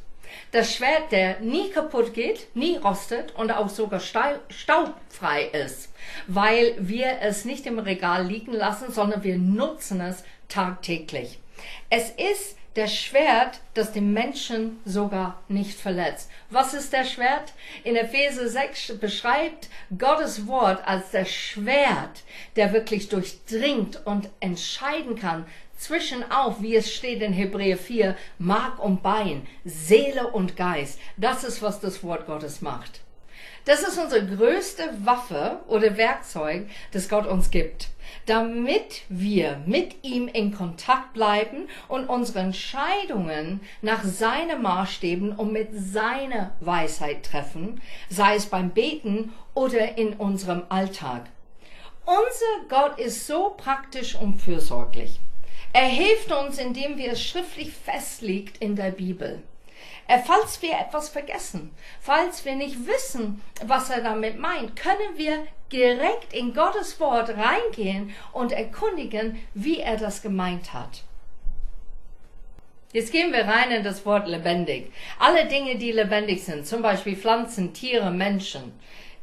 Das 0.52 0.74
Schwert, 0.76 1.12
der 1.12 1.40
nie 1.40 1.70
kaputt 1.70 2.14
geht, 2.14 2.56
nie 2.56 2.78
rostet 2.78 3.34
und 3.36 3.52
auch 3.52 3.70
sogar 3.70 4.00
staubfrei 4.00 5.46
ist, 5.46 5.90
weil 6.28 6.76
wir 6.78 7.18
es 7.22 7.44
nicht 7.44 7.66
im 7.66 7.80
Regal 7.80 8.26
liegen 8.26 8.54
lassen, 8.54 8.92
sondern 8.92 9.24
wir 9.24 9.38
nutzen 9.38 10.00
es 10.00 10.24
tagtäglich. 10.48 11.40
Es 11.90 12.12
ist 12.12 12.58
der 12.76 12.88
Schwert, 12.88 13.60
das 13.74 13.92
den 13.92 14.14
Menschen 14.14 14.80
sogar 14.86 15.42
nicht 15.50 15.78
verletzt. 15.78 16.30
Was 16.50 16.74
ist 16.74 16.94
der 16.94 17.04
Schwert? 17.04 17.52
In 17.84 17.98
Epheser 17.98 18.48
6 18.48 19.00
beschreibt 19.00 19.68
Gottes 19.98 20.48
Wort 20.48 20.82
als 20.88 21.12
der 21.12 21.26
Schwert, 21.26 22.24
der 22.56 22.72
wirklich 22.72 23.10
durchdringt 23.10 24.06
und 24.06 24.30
entscheiden 24.40 25.18
kann 25.18 25.46
zwischen 25.82 26.32
auf, 26.32 26.62
wie 26.62 26.76
es 26.76 26.94
steht 26.94 27.22
in 27.22 27.34
Hebräer 27.34 27.78
4, 27.78 28.16
Mark 28.38 28.84
und 28.84 29.02
Bein, 29.02 29.48
Seele 29.66 30.28
und 30.28 30.56
Geist. 30.56 31.00
Das 31.18 31.44
ist, 31.44 31.62
was 31.62 31.80
das 31.80 32.04
Wort 32.04 32.28
Gottes 32.28 32.62
macht. 32.62 33.02
Das 33.66 33.82
ist 33.82 33.98
unsere 33.98 34.26
größte 34.26 34.84
Waffe 35.04 35.60
oder 35.68 35.98
Werkzeug, 35.98 36.68
das 36.92 37.10
Gott 37.10 37.28
uns 37.28 37.52
gibt, 37.52 37.90
damit 38.26 39.04
wir 39.10 39.62
mit 39.66 40.04
ihm 40.04 40.28
in 40.28 40.54
Kontakt 40.54 41.14
bleiben 41.14 41.68
und 41.88 42.08
unsere 42.08 42.40
Entscheidungen 42.40 43.62
nach 43.82 44.04
seinen 44.04 44.62
Maßstäben 44.62 45.32
und 45.34 45.52
mit 45.52 45.70
seiner 45.74 46.52
Weisheit 46.60 47.24
treffen, 47.24 47.82
sei 48.10 48.36
es 48.36 48.48
beim 48.48 48.72
Beten 48.72 49.34
oder 49.54 49.98
in 49.98 50.14
unserem 50.14 50.64
Alltag. 50.70 51.26
Unser 52.06 52.68
Gott 52.68 53.00
ist 53.00 53.28
so 53.28 53.54
praktisch 53.58 54.16
und 54.16 54.42
fürsorglich. 54.42 55.20
Er 55.74 55.86
hilft 55.86 56.32
uns, 56.32 56.58
indem 56.58 56.98
wir 56.98 57.14
es 57.14 57.24
schriftlich 57.24 57.72
festlegt 57.72 58.58
in 58.58 58.76
der 58.76 58.92
Bibel. 58.92 59.42
Falls 60.26 60.62
wir 60.62 60.74
etwas 60.78 61.08
vergessen, 61.08 61.74
falls 62.02 62.44
wir 62.44 62.56
nicht 62.56 62.86
wissen, 62.86 63.42
was 63.64 63.90
er 63.90 64.02
damit 64.02 64.38
meint, 64.38 64.76
können 64.76 65.16
wir 65.16 65.48
direkt 65.72 66.34
in 66.34 66.54
Gottes 66.54 67.00
Wort 67.00 67.30
reingehen 67.30 68.14
und 68.34 68.52
erkundigen, 68.52 69.40
wie 69.54 69.80
er 69.80 69.96
das 69.96 70.22
gemeint 70.22 70.74
hat. 70.74 71.04
Jetzt 72.92 73.14
gehen 73.14 73.32
wir 73.32 73.46
rein 73.46 73.72
in 73.72 73.84
das 73.86 74.06
Wort 74.06 74.28
lebendig. 74.28 74.92
Alle 75.18 75.48
Dinge, 75.48 75.78
die 75.78 75.94
lebendig 75.94 76.44
sind, 76.44 76.68
zum 76.68 76.82
Beispiel 76.82 77.16
Pflanzen, 77.16 77.74
Tiere, 77.74 78.12
Menschen, 78.12 78.74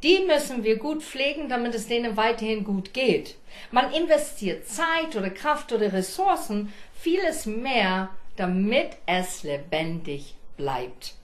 die 0.03 0.19
müssen 0.25 0.63
wir 0.63 0.77
gut 0.77 1.03
pflegen, 1.03 1.49
damit 1.49 1.75
es 1.75 1.87
denen 1.87 2.15
weiterhin 2.15 2.63
gut 2.63 2.93
geht. 2.93 3.35
Man 3.71 3.91
investiert 3.93 4.67
Zeit 4.67 5.15
oder 5.15 5.29
Kraft 5.29 5.73
oder 5.73 5.91
Ressourcen, 5.91 6.71
vieles 6.93 7.45
mehr, 7.45 8.09
damit 8.37 8.91
es 9.05 9.43
lebendig 9.43 10.35
bleibt. 10.55 11.15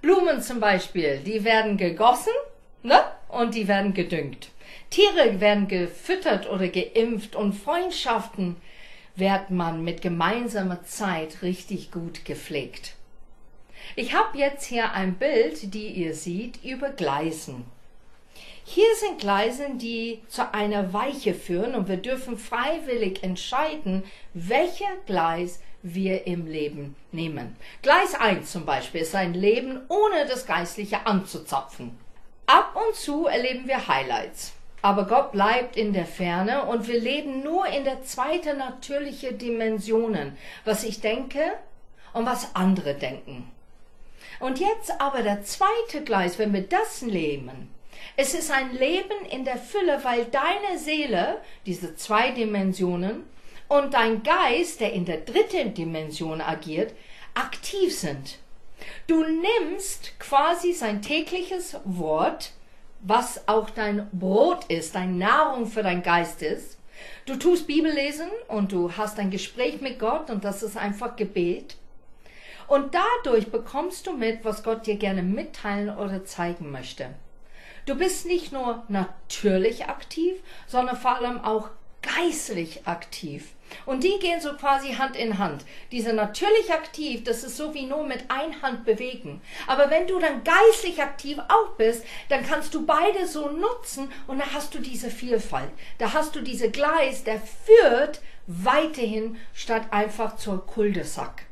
Blumen 0.00 0.40
zum 0.40 0.60
Beispiel, 0.60 1.18
die 1.18 1.44
werden 1.44 1.76
gegossen 1.76 2.32
ne? 2.82 3.00
und 3.28 3.54
die 3.54 3.68
werden 3.68 3.94
gedüngt. 3.94 4.50
Tiere 4.88 5.40
werden 5.40 5.68
gefüttert 5.68 6.48
oder 6.48 6.68
geimpft 6.68 7.36
und 7.36 7.52
Freundschaften 7.52 8.56
wird 9.16 9.50
man 9.50 9.84
mit 9.84 10.02
gemeinsamer 10.02 10.82
Zeit 10.84 11.42
richtig 11.42 11.90
gut 11.90 12.24
gepflegt. 12.24 12.94
Ich 13.96 14.14
habe 14.14 14.38
jetzt 14.38 14.64
hier 14.64 14.92
ein 14.92 15.14
Bild, 15.14 15.74
die 15.74 15.88
ihr 15.88 16.14
seht, 16.14 16.64
über 16.64 16.90
Gleisen. 16.90 17.64
Hier 18.72 18.94
sind 19.00 19.18
Gleisen, 19.18 19.78
die 19.78 20.22
zu 20.28 20.54
einer 20.54 20.92
Weiche 20.92 21.34
führen 21.34 21.74
und 21.74 21.88
wir 21.88 21.96
dürfen 21.96 22.38
freiwillig 22.38 23.24
entscheiden, 23.24 24.04
welcher 24.32 24.94
Gleis 25.06 25.60
wir 25.82 26.28
im 26.28 26.46
Leben 26.46 26.94
nehmen. 27.10 27.56
Gleis 27.82 28.14
1 28.14 28.52
zum 28.52 28.64
Beispiel 28.66 29.00
ist 29.00 29.16
ein 29.16 29.34
Leben 29.34 29.80
ohne 29.88 30.24
das 30.28 30.46
Geistliche 30.46 31.04
anzuzapfen. 31.04 31.98
Ab 32.46 32.76
und 32.76 32.94
zu 32.94 33.26
erleben 33.26 33.66
wir 33.66 33.88
Highlights. 33.88 34.52
Aber 34.82 35.04
Gott 35.04 35.32
bleibt 35.32 35.76
in 35.76 35.92
der 35.92 36.06
Ferne 36.06 36.66
und 36.66 36.86
wir 36.86 37.00
leben 37.00 37.42
nur 37.42 37.66
in 37.66 37.82
der 37.82 38.04
zweiten 38.04 38.58
natürlichen 38.58 39.36
Dimensionen, 39.36 40.38
was 40.64 40.84
ich 40.84 41.00
denke 41.00 41.40
und 42.12 42.24
was 42.24 42.54
andere 42.54 42.94
denken. 42.94 43.50
Und 44.38 44.60
jetzt 44.60 45.00
aber 45.00 45.22
der 45.22 45.42
zweite 45.42 46.04
Gleis, 46.04 46.38
wenn 46.38 46.52
wir 46.52 46.62
das 46.62 47.02
nehmen, 47.02 47.74
es 48.16 48.34
ist 48.34 48.50
ein 48.50 48.72
Leben 48.74 49.24
in 49.30 49.44
der 49.44 49.56
Fülle, 49.56 50.00
weil 50.02 50.26
deine 50.26 50.78
Seele, 50.78 51.40
diese 51.66 51.96
zwei 51.96 52.30
Dimensionen, 52.30 53.24
und 53.68 53.94
dein 53.94 54.24
Geist, 54.24 54.80
der 54.80 54.92
in 54.92 55.04
der 55.04 55.18
dritten 55.18 55.74
Dimension 55.74 56.40
agiert, 56.40 56.92
aktiv 57.34 57.96
sind. 57.96 58.38
Du 59.06 59.22
nimmst 59.22 60.18
quasi 60.18 60.72
sein 60.72 61.02
tägliches 61.02 61.76
Wort, 61.84 62.52
was 63.00 63.46
auch 63.48 63.70
dein 63.70 64.08
Brot 64.12 64.64
ist, 64.68 64.94
deine 64.96 65.12
Nahrung 65.12 65.66
für 65.66 65.82
dein 65.82 66.02
Geist 66.02 66.42
ist. 66.42 66.78
Du 67.26 67.36
tust 67.36 67.66
Bibel 67.66 67.92
lesen 67.92 68.28
und 68.48 68.72
du 68.72 68.92
hast 68.96 69.18
ein 69.18 69.30
Gespräch 69.30 69.80
mit 69.80 69.98
Gott 69.98 70.30
und 70.30 70.44
das 70.44 70.62
ist 70.62 70.76
einfach 70.76 71.16
Gebet. 71.16 71.76
Und 72.66 72.94
dadurch 72.94 73.50
bekommst 73.50 74.06
du 74.06 74.16
mit, 74.16 74.44
was 74.44 74.62
Gott 74.62 74.86
dir 74.86 74.96
gerne 74.96 75.22
mitteilen 75.22 75.96
oder 75.96 76.24
zeigen 76.24 76.70
möchte. 76.70 77.14
Du 77.90 77.96
bist 77.96 78.24
nicht 78.24 78.52
nur 78.52 78.84
natürlich 78.86 79.86
aktiv, 79.86 80.36
sondern 80.68 80.96
vor 80.96 81.16
allem 81.16 81.42
auch 81.42 81.70
geistlich 82.02 82.86
aktiv. 82.86 83.48
Und 83.84 84.04
die 84.04 84.16
gehen 84.20 84.40
so 84.40 84.52
quasi 84.52 84.92
Hand 84.94 85.16
in 85.16 85.38
Hand. 85.38 85.64
Diese 85.90 86.12
natürlich 86.12 86.72
aktiv, 86.72 87.24
das 87.24 87.42
ist 87.42 87.56
so 87.56 87.74
wie 87.74 87.86
nur 87.86 88.06
mit 88.06 88.26
ein 88.28 88.62
Hand 88.62 88.84
bewegen. 88.84 89.40
Aber 89.66 89.90
wenn 89.90 90.06
du 90.06 90.20
dann 90.20 90.44
geistlich 90.44 91.02
aktiv 91.02 91.38
auch 91.48 91.70
bist, 91.78 92.04
dann 92.28 92.46
kannst 92.46 92.74
du 92.74 92.86
beide 92.86 93.26
so 93.26 93.48
nutzen 93.48 94.12
und 94.28 94.38
da 94.38 94.44
hast 94.54 94.72
du 94.72 94.78
diese 94.78 95.10
Vielfalt. 95.10 95.72
Da 95.98 96.12
hast 96.12 96.36
du 96.36 96.42
diese 96.42 96.70
Gleis, 96.70 97.24
der 97.24 97.40
führt 97.40 98.20
weiterhin 98.46 99.36
statt 99.52 99.86
einfach 99.90 100.36
zur 100.36 100.64
Kuldesack. 100.64 101.46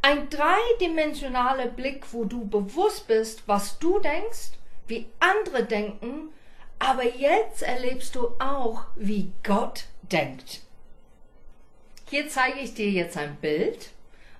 Ein 0.00 0.28
dreidimensionaler 0.30 1.66
Blick, 1.66 2.04
wo 2.12 2.24
du 2.24 2.46
bewusst 2.46 3.08
bist, 3.08 3.42
was 3.48 3.80
du 3.80 3.98
denkst, 3.98 4.52
wie 4.88 5.06
andere 5.20 5.64
denken, 5.64 6.30
aber 6.78 7.04
jetzt 7.04 7.62
erlebst 7.62 8.14
du 8.14 8.28
auch, 8.38 8.84
wie 8.96 9.32
Gott 9.42 9.84
denkt. 10.02 10.62
Hier 12.08 12.28
zeige 12.28 12.60
ich 12.60 12.74
dir 12.74 12.90
jetzt 12.90 13.16
ein 13.16 13.36
Bild 13.36 13.90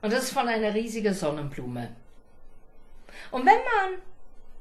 und 0.02 0.12
das 0.12 0.25
ist 0.25 0.33
von 0.33 0.49
einer 0.49 0.75
riesigen 0.75 1.14
Sonnenblume. 1.14 1.95
Und 3.31 3.45
wenn 3.45 3.55
man 3.55 4.00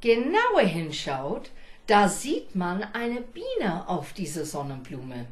genauer 0.02 0.62
hinschaut, 0.62 1.52
da 1.86 2.10
sieht 2.10 2.56
man 2.56 2.84
eine 2.94 3.22
Biene 3.22 3.88
auf 3.88 4.14
diese 4.14 4.46
Sonnenblume. 4.46 5.28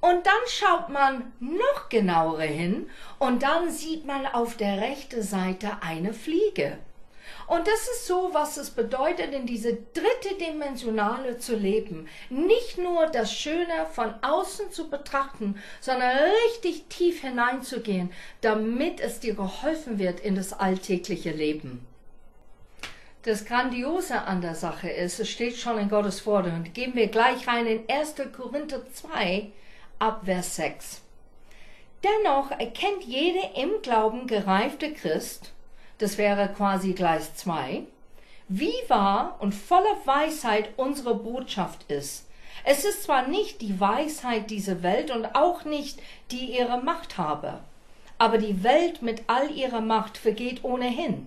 Und 0.00 0.26
dann 0.26 0.46
schaut 0.46 0.90
man 0.90 1.32
noch 1.40 1.88
genauer 1.88 2.42
hin 2.42 2.88
und 3.18 3.42
dann 3.42 3.70
sieht 3.70 4.06
man 4.06 4.26
auf 4.26 4.56
der 4.56 4.80
rechten 4.80 5.22
Seite 5.22 5.78
eine 5.80 6.12
Fliege. 6.12 6.78
Und 7.46 7.66
das 7.66 7.88
ist 7.88 8.06
so, 8.06 8.30
was 8.32 8.56
es 8.56 8.70
bedeutet, 8.70 9.32
in 9.32 9.46
diese 9.46 9.74
dritte 9.74 10.34
Dimensionale 10.40 11.38
zu 11.38 11.56
leben. 11.56 12.08
Nicht 12.30 12.78
nur 12.78 13.06
das 13.06 13.32
Schöne 13.32 13.86
von 13.92 14.14
außen 14.22 14.70
zu 14.70 14.90
betrachten, 14.90 15.56
sondern 15.80 16.16
richtig 16.46 16.84
tief 16.88 17.22
hineinzugehen, 17.22 18.10
damit 18.40 19.00
es 19.00 19.20
dir 19.20 19.34
geholfen 19.34 19.98
wird 19.98 20.20
in 20.20 20.34
das 20.34 20.52
alltägliche 20.52 21.30
Leben. 21.30 21.86
Das 23.22 23.44
Grandiose 23.44 24.22
an 24.22 24.40
der 24.40 24.54
Sache 24.54 24.88
ist, 24.88 25.18
es 25.20 25.28
steht 25.28 25.56
schon 25.56 25.76
in 25.78 25.88
Gottes 25.88 26.24
Wort 26.24 26.46
und 26.46 26.72
gehen 26.72 26.94
wir 26.94 27.08
gleich 27.08 27.46
rein 27.48 27.66
in 27.66 27.82
1. 27.88 28.14
Korinther 28.34 28.82
2 28.90 29.50
ab 29.98 30.22
Vers 30.24 30.56
6. 30.56 31.02
Dennoch 32.04 32.52
erkennt 32.52 33.02
jeder 33.04 33.56
im 33.56 33.82
Glauben 33.82 34.28
gereifte 34.28 34.92
Christ, 34.92 35.52
das 35.98 36.18
wäre 36.18 36.48
quasi 36.48 36.92
Gleis 36.92 37.34
2, 37.36 37.82
wie 38.48 38.74
wahr 38.88 39.36
und 39.40 39.54
voller 39.54 39.96
Weisheit 40.04 40.70
unsere 40.76 41.14
Botschaft 41.14 41.90
ist. 41.90 42.26
Es 42.64 42.84
ist 42.84 43.04
zwar 43.04 43.28
nicht 43.28 43.60
die 43.60 43.78
Weisheit 43.78 44.50
dieser 44.50 44.82
Welt 44.82 45.10
und 45.10 45.34
auch 45.34 45.64
nicht 45.64 46.00
die 46.30 46.56
ihre 46.56 46.82
Macht 46.82 47.18
habe, 47.18 47.60
aber 48.18 48.38
die 48.38 48.62
Welt 48.62 49.02
mit 49.02 49.22
all 49.26 49.50
ihrer 49.50 49.80
Macht 49.80 50.18
vergeht 50.18 50.64
ohnehin. 50.64 51.26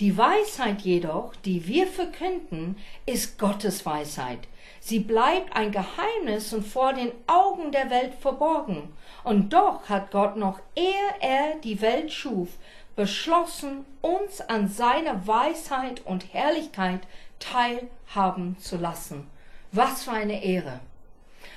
Die 0.00 0.18
Weisheit 0.18 0.80
jedoch, 0.82 1.34
die 1.44 1.68
wir 1.68 1.86
verkünden, 1.86 2.76
ist 3.06 3.38
Gottes 3.38 3.86
Weisheit. 3.86 4.40
Sie 4.80 4.98
bleibt 4.98 5.54
ein 5.54 5.70
Geheimnis 5.70 6.52
und 6.52 6.66
vor 6.66 6.92
den 6.92 7.12
Augen 7.28 7.70
der 7.70 7.90
Welt 7.90 8.14
verborgen. 8.20 8.92
Und 9.22 9.52
doch 9.52 9.88
hat 9.88 10.10
Gott 10.10 10.36
noch 10.36 10.58
ehe 10.74 11.14
er 11.20 11.54
die 11.62 11.80
Welt 11.80 12.12
schuf, 12.12 12.48
beschlossen, 12.96 13.84
uns 14.00 14.40
an 14.40 14.68
seiner 14.68 15.26
Weisheit 15.26 16.04
und 16.04 16.32
Herrlichkeit 16.32 17.00
teilhaben 17.38 18.56
zu 18.58 18.76
lassen. 18.76 19.26
Was 19.72 20.04
für 20.04 20.12
eine 20.12 20.44
Ehre. 20.44 20.80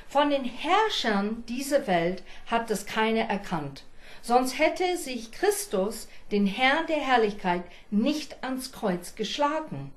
Von 0.08 0.30
den 0.30 0.46
Herrschern 0.46 1.44
dieser 1.48 1.86
Welt 1.86 2.24
hat 2.48 2.72
es 2.72 2.86
keiner 2.86 3.30
erkannt. 3.30 3.84
Sonst 4.22 4.58
hätte 4.58 4.98
sich 4.98 5.32
Christus, 5.32 6.08
den 6.32 6.48
Herrn 6.48 6.88
der 6.88 7.00
Herrlichkeit, 7.00 7.64
nicht 7.92 8.44
ans 8.44 8.72
Kreuz 8.72 9.16
geschlagen. 9.16 9.92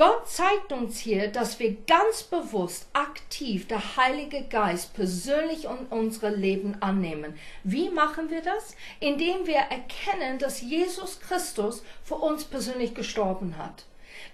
Gott 0.00 0.26
zeigt 0.30 0.72
uns 0.72 0.98
hier, 0.98 1.28
dass 1.28 1.58
wir 1.58 1.76
ganz 1.86 2.22
bewusst, 2.22 2.88
aktiv 2.94 3.68
der 3.68 3.98
Heilige 3.98 4.44
Geist 4.44 4.94
persönlich 4.94 5.64
in 5.64 5.88
unsere 5.90 6.34
Leben 6.34 6.80
annehmen. 6.80 7.38
Wie 7.64 7.90
machen 7.90 8.30
wir 8.30 8.40
das? 8.40 8.74
Indem 8.98 9.46
wir 9.46 9.56
erkennen, 9.58 10.38
dass 10.38 10.62
Jesus 10.62 11.20
Christus 11.20 11.82
für 12.02 12.14
uns 12.14 12.44
persönlich 12.44 12.94
gestorben 12.94 13.58
hat 13.58 13.84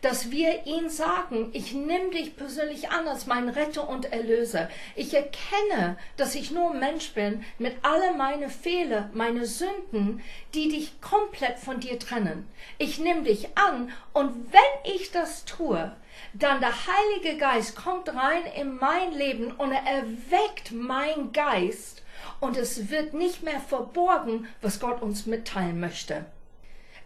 dass 0.07 0.31
wir 0.31 0.67
ihn 0.67 0.89
sagen, 0.89 1.51
ich 1.53 1.73
nehme 1.73 2.11
dich 2.11 2.37
persönlich 2.37 2.91
an 2.91 3.09
als 3.09 3.27
mein 3.27 3.49
Retter 3.49 3.89
und 3.89 4.13
Erlöser. 4.13 4.69
Ich 4.95 5.13
erkenne, 5.13 5.97
dass 6.17 6.37
ich 6.37 6.53
nur 6.53 6.73
Mensch 6.75 7.13
bin 7.13 7.43
mit 7.59 7.75
alle 7.83 8.15
meine 8.17 8.49
Fehler, 8.49 9.11
meine 9.15 9.47
Sünden, 9.47 10.23
die 10.55 10.69
dich 10.69 11.01
komplett 11.01 11.59
von 11.59 11.81
dir 11.81 11.99
trennen. 11.99 12.47
Ich 12.79 13.01
nehme 13.01 13.25
dich 13.25 13.49
an 13.59 13.91
und 14.13 14.53
wenn 14.53 14.95
ich 14.95 15.11
das 15.11 15.45
tue, 15.45 15.91
dann 16.35 16.61
der 16.61 16.75
Heilige 16.87 17.37
Geist 17.37 17.75
kommt 17.75 18.09
rein 18.15 18.45
in 18.57 18.77
mein 18.77 19.11
Leben 19.11 19.51
und 19.51 19.73
er 19.73 19.83
erweckt 19.83 20.71
mein 20.71 21.33
Geist 21.33 22.05
und 22.39 22.57
es 22.57 22.91
wird 22.91 23.13
nicht 23.13 23.43
mehr 23.43 23.59
verborgen, 23.59 24.47
was 24.63 24.79
Gott 24.79 25.03
uns 25.03 25.27
mitteilen 25.27 25.81
möchte. 25.81 26.27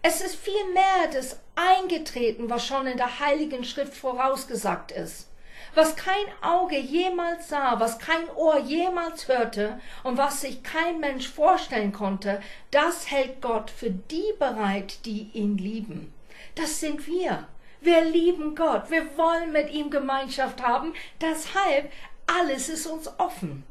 Es 0.02 0.22
ist 0.22 0.36
vielmehr 0.36 1.08
das 1.12 1.38
eingetreten, 1.54 2.48
was 2.48 2.66
schon 2.66 2.86
in 2.86 2.96
der 2.96 3.20
Heiligen 3.20 3.64
Schrift 3.64 3.94
vorausgesagt 3.94 4.92
ist. 4.92 5.28
Was 5.74 5.94
kein 5.94 6.24
Auge 6.40 6.78
jemals 6.78 7.50
sah, 7.50 7.78
was 7.78 7.98
kein 7.98 8.28
Ohr 8.34 8.58
jemals 8.60 9.28
hörte 9.28 9.78
und 10.02 10.16
was 10.16 10.40
sich 10.40 10.62
kein 10.62 11.00
Mensch 11.00 11.28
vorstellen 11.28 11.92
konnte, 11.92 12.42
das 12.70 13.10
hält 13.10 13.42
Gott 13.42 13.70
für 13.70 13.90
die 13.90 14.32
bereit, 14.38 15.04
die 15.04 15.30
ihn 15.34 15.58
lieben. 15.58 16.12
Das 16.54 16.80
sind 16.80 17.06
wir. 17.06 17.46
Wir 17.82 18.02
lieben 18.02 18.54
Gott. 18.54 18.90
Wir 18.90 19.16
wollen 19.18 19.52
mit 19.52 19.70
ihm 19.70 19.90
Gemeinschaft 19.90 20.62
haben. 20.62 20.94
Deshalb 21.20 21.92
alles 22.26 22.68
ist 22.70 22.86
uns 22.86 23.08
offen. 23.18 23.64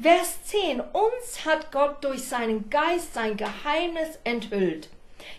Vers 0.00 0.44
10. 0.46 0.80
Uns 0.80 1.44
hat 1.44 1.70
Gott 1.70 2.02
durch 2.02 2.24
seinen 2.24 2.70
Geist 2.70 3.14
sein 3.14 3.36
Geheimnis 3.36 4.18
enthüllt. 4.24 4.88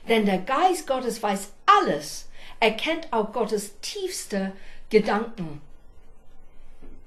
Denn 0.07 0.25
der 0.25 0.39
Geist 0.39 0.87
Gottes 0.87 1.21
weiß 1.21 1.51
alles, 1.65 2.29
erkennt 2.59 3.11
auch 3.11 3.33
Gottes 3.33 3.79
tiefste 3.81 4.53
Gedanken. 4.89 5.61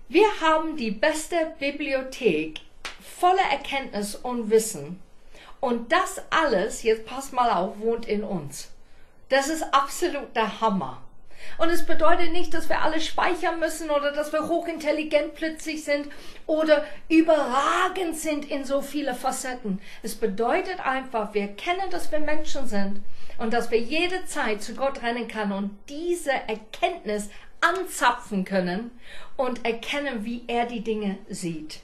Wir 0.09 0.27
haben 0.41 0.77
die 0.77 0.91
beste 0.91 1.55
Bibliothek 1.59 2.61
voller 3.19 3.51
Erkenntnis 3.51 4.15
und 4.15 4.51
Wissen. 4.51 5.01
Und 5.61 5.91
das 5.91 6.21
alles, 6.31 6.83
jetzt 6.83 7.07
pass 7.07 7.33
mal 7.33 7.51
auf, 7.51 7.79
wohnt 7.81 8.07
in 8.07 8.23
uns. 8.23 8.69
Das 9.29 9.49
ist 9.49 9.63
absolut 9.75 10.35
der 10.37 10.61
Hammer. 10.61 11.03
Und 11.59 11.71
es 11.71 11.85
bedeutet 11.85 12.33
nicht, 12.33 12.53
dass 12.55 12.69
wir 12.69 12.83
alles 12.83 13.07
speichern 13.07 13.61
müssen 13.61 13.91
oder 13.91 14.13
dass 14.13 14.33
wir 14.33 14.49
hochintelligent 14.49 15.35
plötzlich 15.35 15.85
sind 15.85 16.09
oder 16.47 16.85
überragend 17.09 18.17
sind 18.17 18.51
in 18.51 18.65
so 18.65 18.83
viele 18.83 19.15
Facetten. 19.15 19.81
Es 20.03 20.15
bedeutet 20.15 20.81
einfach, 20.85 21.35
wir 21.35 21.49
kennen, 21.49 21.91
dass 21.91 22.13
wir 22.13 22.21
Menschen 22.21 22.67
sind 22.67 23.01
und 23.39 23.53
dass 23.53 23.71
wir 23.71 23.79
jede 23.79 24.25
Zeit 24.27 24.63
zu 24.63 24.75
Gott 24.75 25.03
rennen 25.03 25.29
können 25.29 25.53
und 25.53 25.79
diese 25.89 26.33
Erkenntnis 26.33 27.31
anzapfen 27.61 28.45
können 28.45 28.91
und 29.37 29.65
erkennen, 29.65 30.25
wie 30.25 30.45
er 30.47 30.67
die 30.67 30.83
Dinge 30.83 31.19
sieht. 31.29 31.81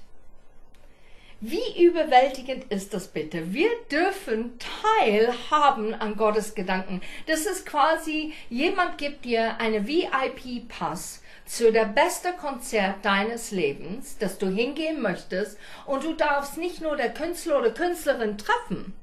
Wie 1.44 1.84
überwältigend 1.84 2.70
ist 2.70 2.94
das 2.94 3.08
bitte? 3.08 3.52
Wir 3.52 3.68
dürfen 3.90 4.60
teilhaben 5.00 5.92
an 5.92 6.14
Gottes 6.14 6.54
Gedanken. 6.54 7.00
Das 7.26 7.46
ist 7.46 7.66
quasi, 7.66 8.32
jemand 8.48 8.96
gibt 8.96 9.24
dir 9.24 9.56
eine 9.58 9.88
VIP-Pass 9.88 11.20
zu 11.44 11.72
der 11.72 11.86
beste 11.86 12.32
Konzert 12.34 13.04
deines 13.04 13.50
Lebens, 13.50 14.18
das 14.18 14.38
du 14.38 14.46
hingehen 14.46 15.02
möchtest, 15.02 15.58
und 15.84 16.04
du 16.04 16.12
darfst 16.12 16.58
nicht 16.58 16.80
nur 16.80 16.96
der 16.96 17.12
Künstler 17.12 17.58
oder 17.58 17.72
Künstlerin 17.72 18.38
treffen, 18.38 18.94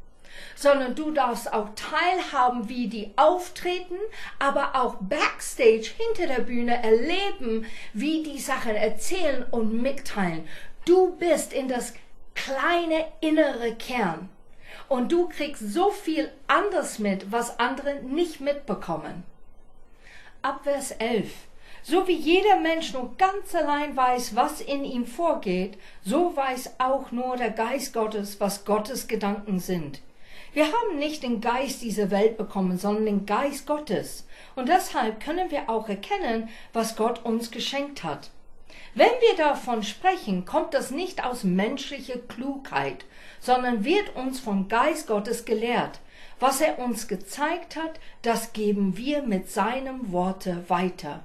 sondern 0.55 0.95
du 0.95 1.11
darfst 1.11 1.51
auch 1.51 1.67
teilhaben, 1.75 2.69
wie 2.69 2.87
die 2.87 3.11
auftreten, 3.17 3.97
aber 4.39 4.77
auch 4.77 4.95
backstage 5.01 5.89
hinter 5.97 6.33
der 6.33 6.43
Bühne 6.43 6.81
erleben, 6.81 7.65
wie 7.91 8.23
die 8.23 8.39
Sachen 8.39 8.77
erzählen 8.77 9.43
und 9.51 9.73
mitteilen. 9.81 10.47
Du 10.85 11.17
bist 11.17 11.51
in 11.51 11.67
das 11.67 11.93
kleine 12.35 13.05
innere 13.21 13.75
Kern 13.75 14.29
und 14.87 15.11
du 15.11 15.29
kriegst 15.29 15.73
so 15.73 15.91
viel 15.91 16.31
anders 16.47 16.99
mit, 16.99 17.31
was 17.31 17.59
andere 17.59 18.01
nicht 18.01 18.41
mitbekommen. 18.41 19.23
Ab 20.41 20.61
Vers 20.63 20.91
11. 20.91 21.31
So 21.81 22.07
wie 22.07 22.15
jeder 22.15 22.59
Mensch 22.59 22.93
nur 22.93 23.15
ganz 23.17 23.55
allein 23.55 23.95
weiß, 23.95 24.35
was 24.35 24.61
in 24.61 24.83
ihm 24.83 25.05
vorgeht, 25.05 25.77
so 26.03 26.35
weiß 26.35 26.75
auch 26.79 27.11
nur 27.11 27.37
der 27.37 27.51
Geist 27.51 27.93
Gottes, 27.93 28.39
was 28.39 28.65
Gottes 28.65 29.07
Gedanken 29.07 29.59
sind. 29.59 30.01
Wir 30.53 30.65
haben 30.65 30.97
nicht 30.97 31.23
den 31.23 31.41
Geist 31.41 31.81
dieser 31.81 32.09
Welt 32.11 32.37
bekommen, 32.37 32.77
sondern 32.77 33.05
den 33.05 33.25
Geist 33.25 33.67
Gottes. 33.67 34.27
Und 34.55 34.67
deshalb 34.67 35.23
können 35.23 35.51
wir 35.51 35.69
auch 35.69 35.87
erkennen, 35.87 36.49
was 36.73 36.95
Gott 36.95 37.23
uns 37.23 37.51
geschenkt 37.51 38.03
hat. 38.03 38.31
Wenn 38.95 39.07
wir 39.07 39.35
davon 39.37 39.83
sprechen, 39.83 40.45
kommt 40.45 40.73
das 40.73 40.91
nicht 40.91 41.23
aus 41.23 41.43
menschlicher 41.43 42.17
Klugheit, 42.17 43.05
sondern 43.39 43.83
wird 43.85 44.15
uns 44.15 44.39
vom 44.39 44.67
Geist 44.67 45.07
Gottes 45.07 45.45
gelehrt. 45.45 45.99
Was 46.39 46.61
er 46.61 46.79
uns 46.79 47.07
gezeigt 47.07 47.75
hat, 47.75 47.99
das 48.21 48.53
geben 48.53 48.97
wir 48.97 49.21
mit 49.21 49.49
seinem 49.49 50.11
Worte 50.11 50.63
weiter. 50.69 51.23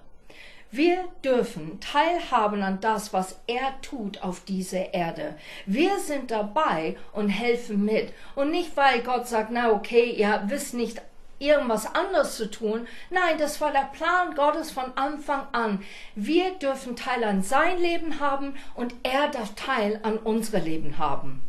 Wir 0.70 1.04
dürfen 1.24 1.78
teilhaben 1.78 2.62
an 2.62 2.80
das, 2.80 3.12
was 3.12 3.38
er 3.46 3.80
tut 3.80 4.24
auf 4.24 4.40
dieser 4.40 4.92
Erde. 4.92 5.36
Wir 5.66 6.00
sind 6.00 6.32
dabei 6.32 6.96
und 7.12 7.28
helfen 7.28 7.84
mit. 7.84 8.12
Und 8.34 8.50
nicht, 8.50 8.76
weil 8.76 9.00
Gott 9.02 9.28
sagt, 9.28 9.52
na 9.52 9.70
okay, 9.70 10.10
ihr 10.10 10.42
wisst 10.48 10.74
nicht 10.74 11.00
irgendwas 11.46 11.94
anderes 11.94 12.36
zu 12.36 12.50
tun. 12.50 12.86
Nein, 13.10 13.38
das 13.38 13.60
war 13.60 13.72
der 13.72 13.90
Plan 13.92 14.34
Gottes 14.34 14.70
von 14.70 14.96
Anfang 14.96 15.46
an. 15.52 15.84
Wir 16.14 16.52
dürfen 16.52 16.96
Teil 16.96 17.24
an 17.24 17.42
sein 17.42 17.78
Leben 17.78 18.20
haben 18.20 18.56
und 18.74 18.94
er 19.02 19.28
darf 19.28 19.54
Teil 19.54 20.00
an 20.02 20.18
unsere 20.18 20.58
Leben 20.58 20.98
haben. 20.98 21.42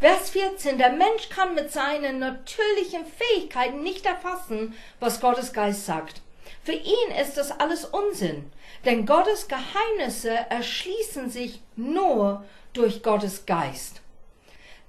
Vers 0.00 0.30
14. 0.30 0.78
Der 0.78 0.90
Mensch 0.90 1.28
kann 1.30 1.54
mit 1.54 1.70
seinen 1.70 2.18
natürlichen 2.18 3.06
Fähigkeiten 3.06 3.82
nicht 3.82 4.04
erfassen, 4.04 4.74
was 4.98 5.20
Gottes 5.20 5.52
Geist 5.52 5.86
sagt. 5.86 6.22
Für 6.64 6.72
ihn 6.72 7.10
ist 7.20 7.36
das 7.36 7.52
alles 7.60 7.84
Unsinn, 7.84 8.50
denn 8.84 9.06
Gottes 9.06 9.48
Geheimnisse 9.48 10.30
erschließen 10.50 11.30
sich 11.30 11.60
nur 11.76 12.44
durch 12.72 13.02
Gottes 13.02 13.46
Geist. 13.46 14.01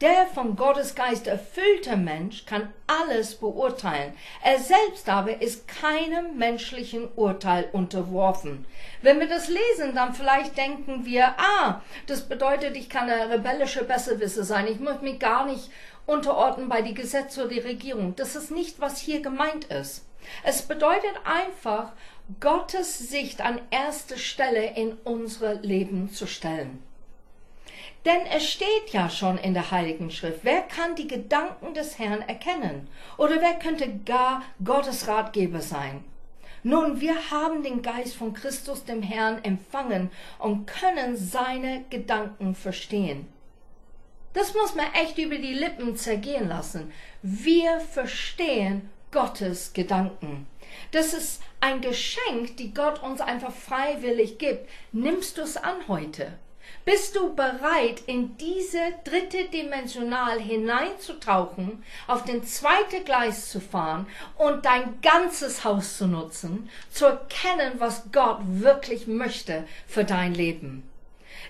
Der 0.02 0.26
von 0.34 0.56
Gottes 0.56 0.96
Geist 0.96 1.28
erfüllte 1.28 1.96
Mensch 1.96 2.46
kann 2.46 2.74
alles 2.88 3.36
beurteilen. 3.36 4.14
Er 4.44 4.60
selbst 4.60 5.08
aber 5.08 5.42
ist 5.42 5.68
keinem 5.68 6.38
menschlichen 6.38 7.08
Urteil 7.16 7.70
unterworfen. 7.72 8.66
Wenn 9.02 9.20
wir 9.20 9.28
das 9.28 9.48
lesen, 9.48 9.96
dann 9.96 10.14
vielleicht 10.14 10.58
denken 10.58 11.06
wir, 11.06 11.36
ah, 11.38 11.82
das 12.08 12.28
bedeutet, 12.28 12.76
ich 12.76 12.90
kann 12.90 13.10
eine 13.10 13.30
rebellische 13.30 13.84
Besserwisser 13.84 14.44
sein. 14.44 14.68
Ich 14.68 14.80
muss 14.80 15.02
mich 15.02 15.20
gar 15.20 15.46
nicht 15.46 15.70
unterordnen 16.06 16.70
bei 16.70 16.82
die 16.82 16.94
Gesetze 16.94 17.42
oder 17.42 17.54
die 17.54 17.60
Regierung. 17.60 18.16
Das 18.16 18.36
ist 18.36 18.52
nicht, 18.52 18.82
was 18.82 19.00
hier 19.00 19.22
gemeint 19.22 19.66
ist. 19.66 20.06
Es 20.44 20.64
bedeutet 20.64 21.14
einfach, 21.24 21.92
Gottes 22.40 22.98
Sicht 23.00 23.42
an 23.42 23.60
erste 23.70 24.18
Stelle 24.18 24.76
in 24.76 24.94
unsere 25.04 25.56
Leben 25.56 26.10
zu 26.10 26.26
stellen. 26.26 26.82
Denn 28.06 28.26
es 28.26 28.50
steht 28.50 28.90
ja 28.92 29.10
schon 29.10 29.38
in 29.38 29.54
der 29.54 29.72
Heiligen 29.72 30.12
Schrift, 30.12 30.40
wer 30.44 30.62
kann 30.62 30.96
die 30.96 31.08
Gedanken 31.08 31.74
des 31.74 32.00
Herrn 32.00 32.22
erkennen? 32.22 32.88
Oder 33.18 33.42
wer 33.42 33.54
könnte 33.54 33.88
gar 34.06 34.44
Gottes 34.64 35.08
Ratgeber 35.08 35.62
sein? 35.62 36.04
Nun, 36.64 37.00
wir 37.00 37.32
haben 37.32 37.64
den 37.64 37.82
Geist 37.82 38.16
von 38.16 38.34
Christus 38.34 38.84
dem 38.86 39.02
Herrn 39.02 39.44
empfangen 39.44 40.12
und 40.40 40.66
können 40.66 41.16
seine 41.18 41.84
Gedanken 41.90 42.56
verstehen. 42.56 43.28
Das 44.34 44.54
muss 44.54 44.74
man 44.74 44.88
echt 44.94 45.18
über 45.18 45.38
die 45.38 45.54
Lippen 45.54 45.96
zergehen 45.96 46.48
lassen. 46.48 46.92
Wir 47.22 47.80
verstehen 47.80 48.90
Gottes 49.12 49.74
Gedanken. 49.74 50.48
Das 50.92 51.14
ist 51.14 51.42
ein 51.60 51.82
Geschenk, 51.82 52.58
die 52.58 52.74
Gott 52.74 53.02
uns 53.04 53.22
einfach 53.22 53.54
freiwillig 53.54 54.40
gibt. 54.40 54.68
Nimmst 54.92 55.38
du 55.38 55.44
es 55.44 55.56
an 55.56 55.88
heute? 55.88 56.34
Bist 56.86 57.16
du 57.16 57.34
bereit, 57.34 58.02
in 58.08 58.36
diese 58.36 58.82
dritte 59.06 59.46
Dimensional 59.46 60.38
hineinzutauchen, 60.38 61.82
auf 62.08 62.26
den 62.26 62.44
zweiten 62.44 63.06
Gleis 63.06 63.50
zu 63.50 63.62
fahren 63.62 64.06
und 64.38 64.66
dein 64.66 65.00
ganzes 65.02 65.64
Haus 65.64 65.98
zu 65.98 66.08
nutzen, 66.08 66.70
zu 66.92 67.06
erkennen, 67.06 67.76
was 67.78 68.12
Gott 68.12 68.40
wirklich 68.44 69.08
möchte 69.08 69.66
für 69.88 70.04
dein 70.04 70.34
Leben? 70.34 70.84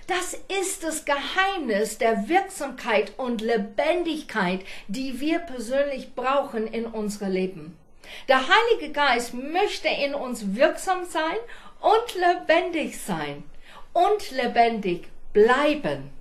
Das 0.05 0.37
ist 0.61 0.83
das 0.83 1.03
Geheimnis 1.03 1.97
der 1.97 2.29
Wirksamkeit 2.29 3.13
und 3.17 3.41
Lebendigkeit, 3.41 4.61
die 4.87 5.19
wir 5.19 5.39
persönlich 5.39 6.13
brauchen 6.13 6.67
in 6.67 6.85
unserem 6.85 7.31
Leben. 7.31 7.77
Der 8.27 8.41
Heilige 8.47 8.93
Geist 8.93 9.33
möchte 9.33 9.87
in 9.87 10.13
uns 10.13 10.55
wirksam 10.55 11.05
sein 11.05 11.37
und 11.79 12.15
lebendig 12.15 12.99
sein 13.01 13.43
und 13.93 14.31
lebendig 14.31 15.12
bleiben. 15.33 16.11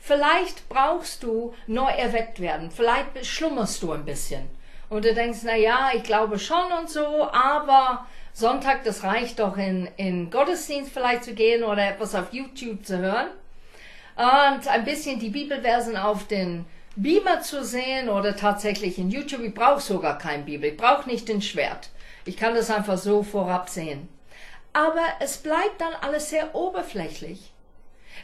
Vielleicht 0.00 0.68
brauchst 0.68 1.22
du 1.22 1.54
neu 1.66 1.90
erweckt 1.90 2.40
werden, 2.40 2.70
vielleicht 2.70 3.26
schlummerst 3.26 3.82
du 3.82 3.92
ein 3.92 4.04
bisschen 4.04 4.48
und 4.88 5.04
du 5.04 5.14
denkst, 5.14 5.40
na 5.44 5.56
ja, 5.56 5.90
ich 5.94 6.02
glaube 6.02 6.38
schon 6.38 6.72
und 6.78 6.88
so, 6.88 7.28
aber 7.30 8.06
Sonntag, 8.32 8.84
das 8.84 9.02
reicht 9.04 9.38
doch 9.38 9.56
in, 9.56 9.88
in 9.96 10.30
Gottesdienst 10.30 10.92
vielleicht 10.92 11.24
zu 11.24 11.34
gehen 11.34 11.64
oder 11.64 11.88
etwas 11.88 12.14
auf 12.14 12.32
YouTube 12.32 12.84
zu 12.84 12.98
hören 12.98 13.28
und 14.16 14.68
ein 14.68 14.84
bisschen 14.84 15.18
die 15.18 15.30
Bibelversen 15.30 15.96
auf 15.96 16.26
den 16.26 16.66
Beamer 16.96 17.40
zu 17.40 17.64
sehen 17.64 18.08
oder 18.08 18.36
tatsächlich 18.36 18.98
in 18.98 19.10
YouTube. 19.10 19.42
Ich 19.42 19.54
brauche 19.54 19.80
sogar 19.80 20.18
kein 20.18 20.44
Bibel, 20.44 20.70
ich 20.70 20.76
brauche 20.76 21.08
nicht 21.08 21.28
den 21.28 21.40
Schwert. 21.40 21.90
Ich 22.24 22.36
kann 22.36 22.54
das 22.54 22.70
einfach 22.70 22.98
so 22.98 23.22
vorab 23.22 23.68
sehen. 23.68 24.08
Aber 24.72 25.04
es 25.20 25.38
bleibt 25.38 25.80
dann 25.80 25.94
alles 26.00 26.30
sehr 26.30 26.54
oberflächlich. 26.54 27.52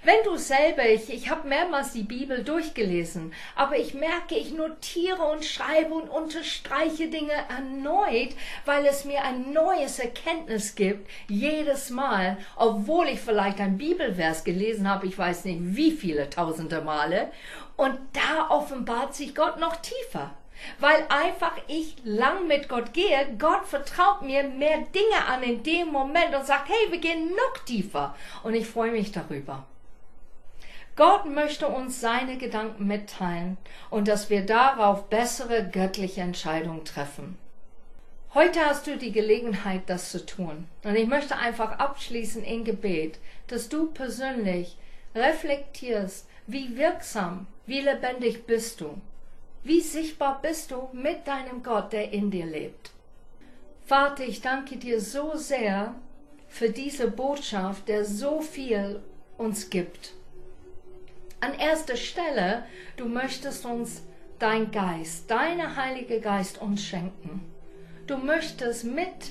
Wenn 0.05 0.23
du 0.25 0.37
selber, 0.37 0.89
ich, 0.89 1.11
ich 1.11 1.31
habe 1.31 1.49
mehrmals 1.49 1.93
die 1.93 2.03
Bibel 2.03 2.43
durchgelesen, 2.45 3.33
aber 3.55 3.77
ich 3.79 3.95
merke, 3.95 4.35
ich 4.35 4.53
notiere 4.53 5.23
und 5.23 5.45
schreibe 5.45 5.95
und 5.95 6.09
unterstreiche 6.09 7.09
Dinge 7.09 7.33
erneut, 7.49 8.35
weil 8.65 8.87
es 8.87 9.05
mir 9.05 9.23
ein 9.25 9.53
neues 9.53 9.99
Erkenntnis 9.99 10.75
gibt, 10.75 11.11
jedes 11.29 11.91
Mal, 11.91 12.37
obwohl 12.57 13.09
ich 13.09 13.21
vielleicht 13.21 13.61
ein 13.61 13.79
Bibelvers 13.79 14.45
gelesen 14.45 14.89
habe, 14.89 15.07
ich 15.07 15.19
weiß 15.19 15.45
nicht 15.45 15.61
wie 15.61 15.93
viele 15.93 16.31
tausende 16.31 16.81
Male, 16.81 17.31
und 17.77 17.99
da 18.13 18.49
offenbart 18.51 19.15
sich 19.15 19.35
Gott 19.35 19.59
noch 19.59 19.77
tiefer 19.77 20.35
weil 20.79 21.05
einfach 21.09 21.53
ich 21.69 21.97
lang 22.05 22.47
mit 22.47 22.69
Gott 22.69 22.93
gehe. 22.93 23.37
Gott 23.39 23.67
vertraut 23.67 24.23
mir 24.23 24.45
mehr 24.45 24.79
Dinge 24.79 25.27
an 25.29 25.43
in 25.43 25.63
dem 25.63 25.89
Moment 25.89 26.35
und 26.35 26.47
sagt, 26.47 26.69
hey, 26.69 26.91
wir 26.91 26.99
gehen 26.99 27.31
noch 27.31 27.65
tiefer. 27.65 28.15
Und 28.43 28.55
ich 28.55 28.67
freue 28.67 28.93
mich 28.93 29.13
darüber. 29.13 29.67
Gott 30.97 31.27
möchte 31.27 31.69
uns 31.69 32.01
seine 32.01 32.39
Gedanken 32.39 32.87
mitteilen 32.87 33.59
und 33.91 34.09
dass 34.09 34.31
wir 34.31 34.47
darauf 34.47 35.11
bessere 35.11 35.69
göttliche 35.69 36.23
Entscheidungen 36.23 36.87
treffen. 36.87 37.37
Heute 38.33 38.61
hast 38.61 38.87
du 38.87 38.97
die 38.97 39.13
Gelegenheit, 39.13 39.83
das 39.87 40.11
zu 40.11 40.25
tun. 40.25 40.67
Und 40.85 40.97
ich 40.97 41.07
möchte 41.07 41.37
einfach 41.37 41.79
abschließen 41.79 42.43
in 42.43 42.65
Gebet, 42.65 43.19
dass 43.49 43.69
du 43.69 43.87
persönlich 43.93 44.79
reflektierst, 45.15 46.27
wie 46.47 46.77
wirksam, 46.77 47.47
wie 47.67 47.81
lebendig 47.81 48.47
bist 48.47 48.81
du, 48.81 48.99
wie 49.65 49.81
sichtbar 49.81 50.41
bist 50.41 50.71
du 50.71 50.89
mit 50.93 51.27
deinem 51.27 51.63
Gott, 51.63 51.93
der 51.93 52.13
in 52.13 52.31
dir 52.31 52.47
lebt. 52.47 52.91
Vater, 53.85 54.25
ich 54.25 54.41
danke 54.41 54.77
dir 54.77 55.01
so 55.01 55.37
sehr 55.37 55.95
für 56.49 56.71
diese 56.71 57.11
Botschaft, 57.11 57.89
der 57.89 58.05
so 58.05 58.41
viel 58.41 59.03
uns 59.37 59.69
gibt. 59.71 60.15
An 61.47 61.55
erster 61.61 61.95
Stelle, 61.95 62.65
du 62.97 63.05
möchtest 63.05 63.67
uns 63.67 64.03
dein 64.41 64.73
Geist, 64.73 65.31
deine 65.31 65.77
Heilige 65.77 66.19
Geist 66.19 66.61
uns 66.61 66.83
schenken. 66.83 67.41
Du 68.09 68.17
möchtest 68.17 68.83
mit 68.83 69.31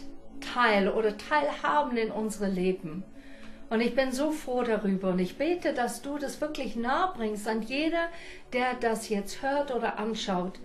oder 0.96 1.18
teilhaben 1.18 1.98
in 1.98 2.12
unsere 2.12 2.50
Leben. 2.50 3.04
Und 3.70 3.82
ich 3.82 3.96
bin 3.96 4.14
so 4.14 4.32
froh 4.32 4.64
darüber 4.64 5.10
und 5.10 5.20
ich 5.20 5.38
bete, 5.38 5.74
dass 5.74 6.02
du 6.04 6.18
das 6.18 6.40
wirklich 6.40 6.78
nahe 6.78 7.12
bringst 7.18 7.50
an 7.50 7.64
jeder, 7.64 8.08
der 8.54 8.76
das 8.76 9.10
jetzt 9.10 9.42
hört 9.42 9.76
oder 9.76 10.00
anschaut. 10.00 10.58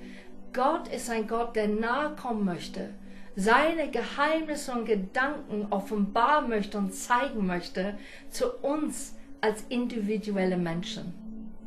Gott 0.53 0.87
ist 0.87 1.11
ein 1.11 1.27
Gott, 1.27 1.57
der 1.57 1.67
nahe 1.67 2.15
kommen 2.15 2.45
möchte, 2.45 2.91
seine 3.35 3.91
Geheimnisse 3.91 4.71
und 4.71 4.85
Gedanken 4.85 5.67
offenbaren 5.71 6.49
möchte 6.49 6.79
und 6.79 6.95
zeigen 6.95 7.45
möchte 7.45 7.99
zu 8.31 8.53
uns 8.63 9.17
als 9.41 9.65
individuelle 9.69 10.57
Menschen 10.57 11.20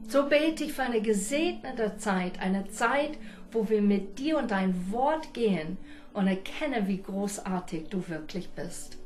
So 0.08 0.28
bete 0.28 0.66
ich 0.66 0.74
für 0.74 0.84
eine 0.84 1.02
gesegnete 1.02 1.98
Zeit, 1.98 2.40
eine 2.40 2.68
Zeit, 2.70 3.18
wo 3.52 3.70
wir 3.70 3.82
mit 3.82 4.20
dir 4.20 4.38
und 4.38 4.52
dein 4.52 4.92
Wort 4.92 5.34
gehen 5.34 5.78
und 6.14 6.28
erkennen, 6.28 6.88
wie 6.88 7.02
großartig 7.02 7.90
du 7.90 8.08
wirklich 8.08 8.50
bist. 8.50 8.98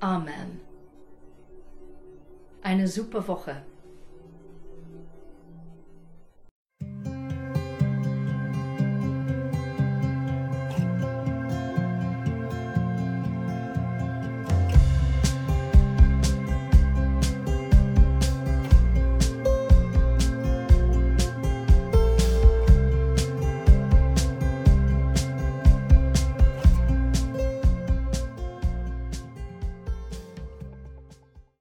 Amen. 0.00 0.60
Eine 2.62 2.88
super 2.88 3.26
Woche. 3.26 3.62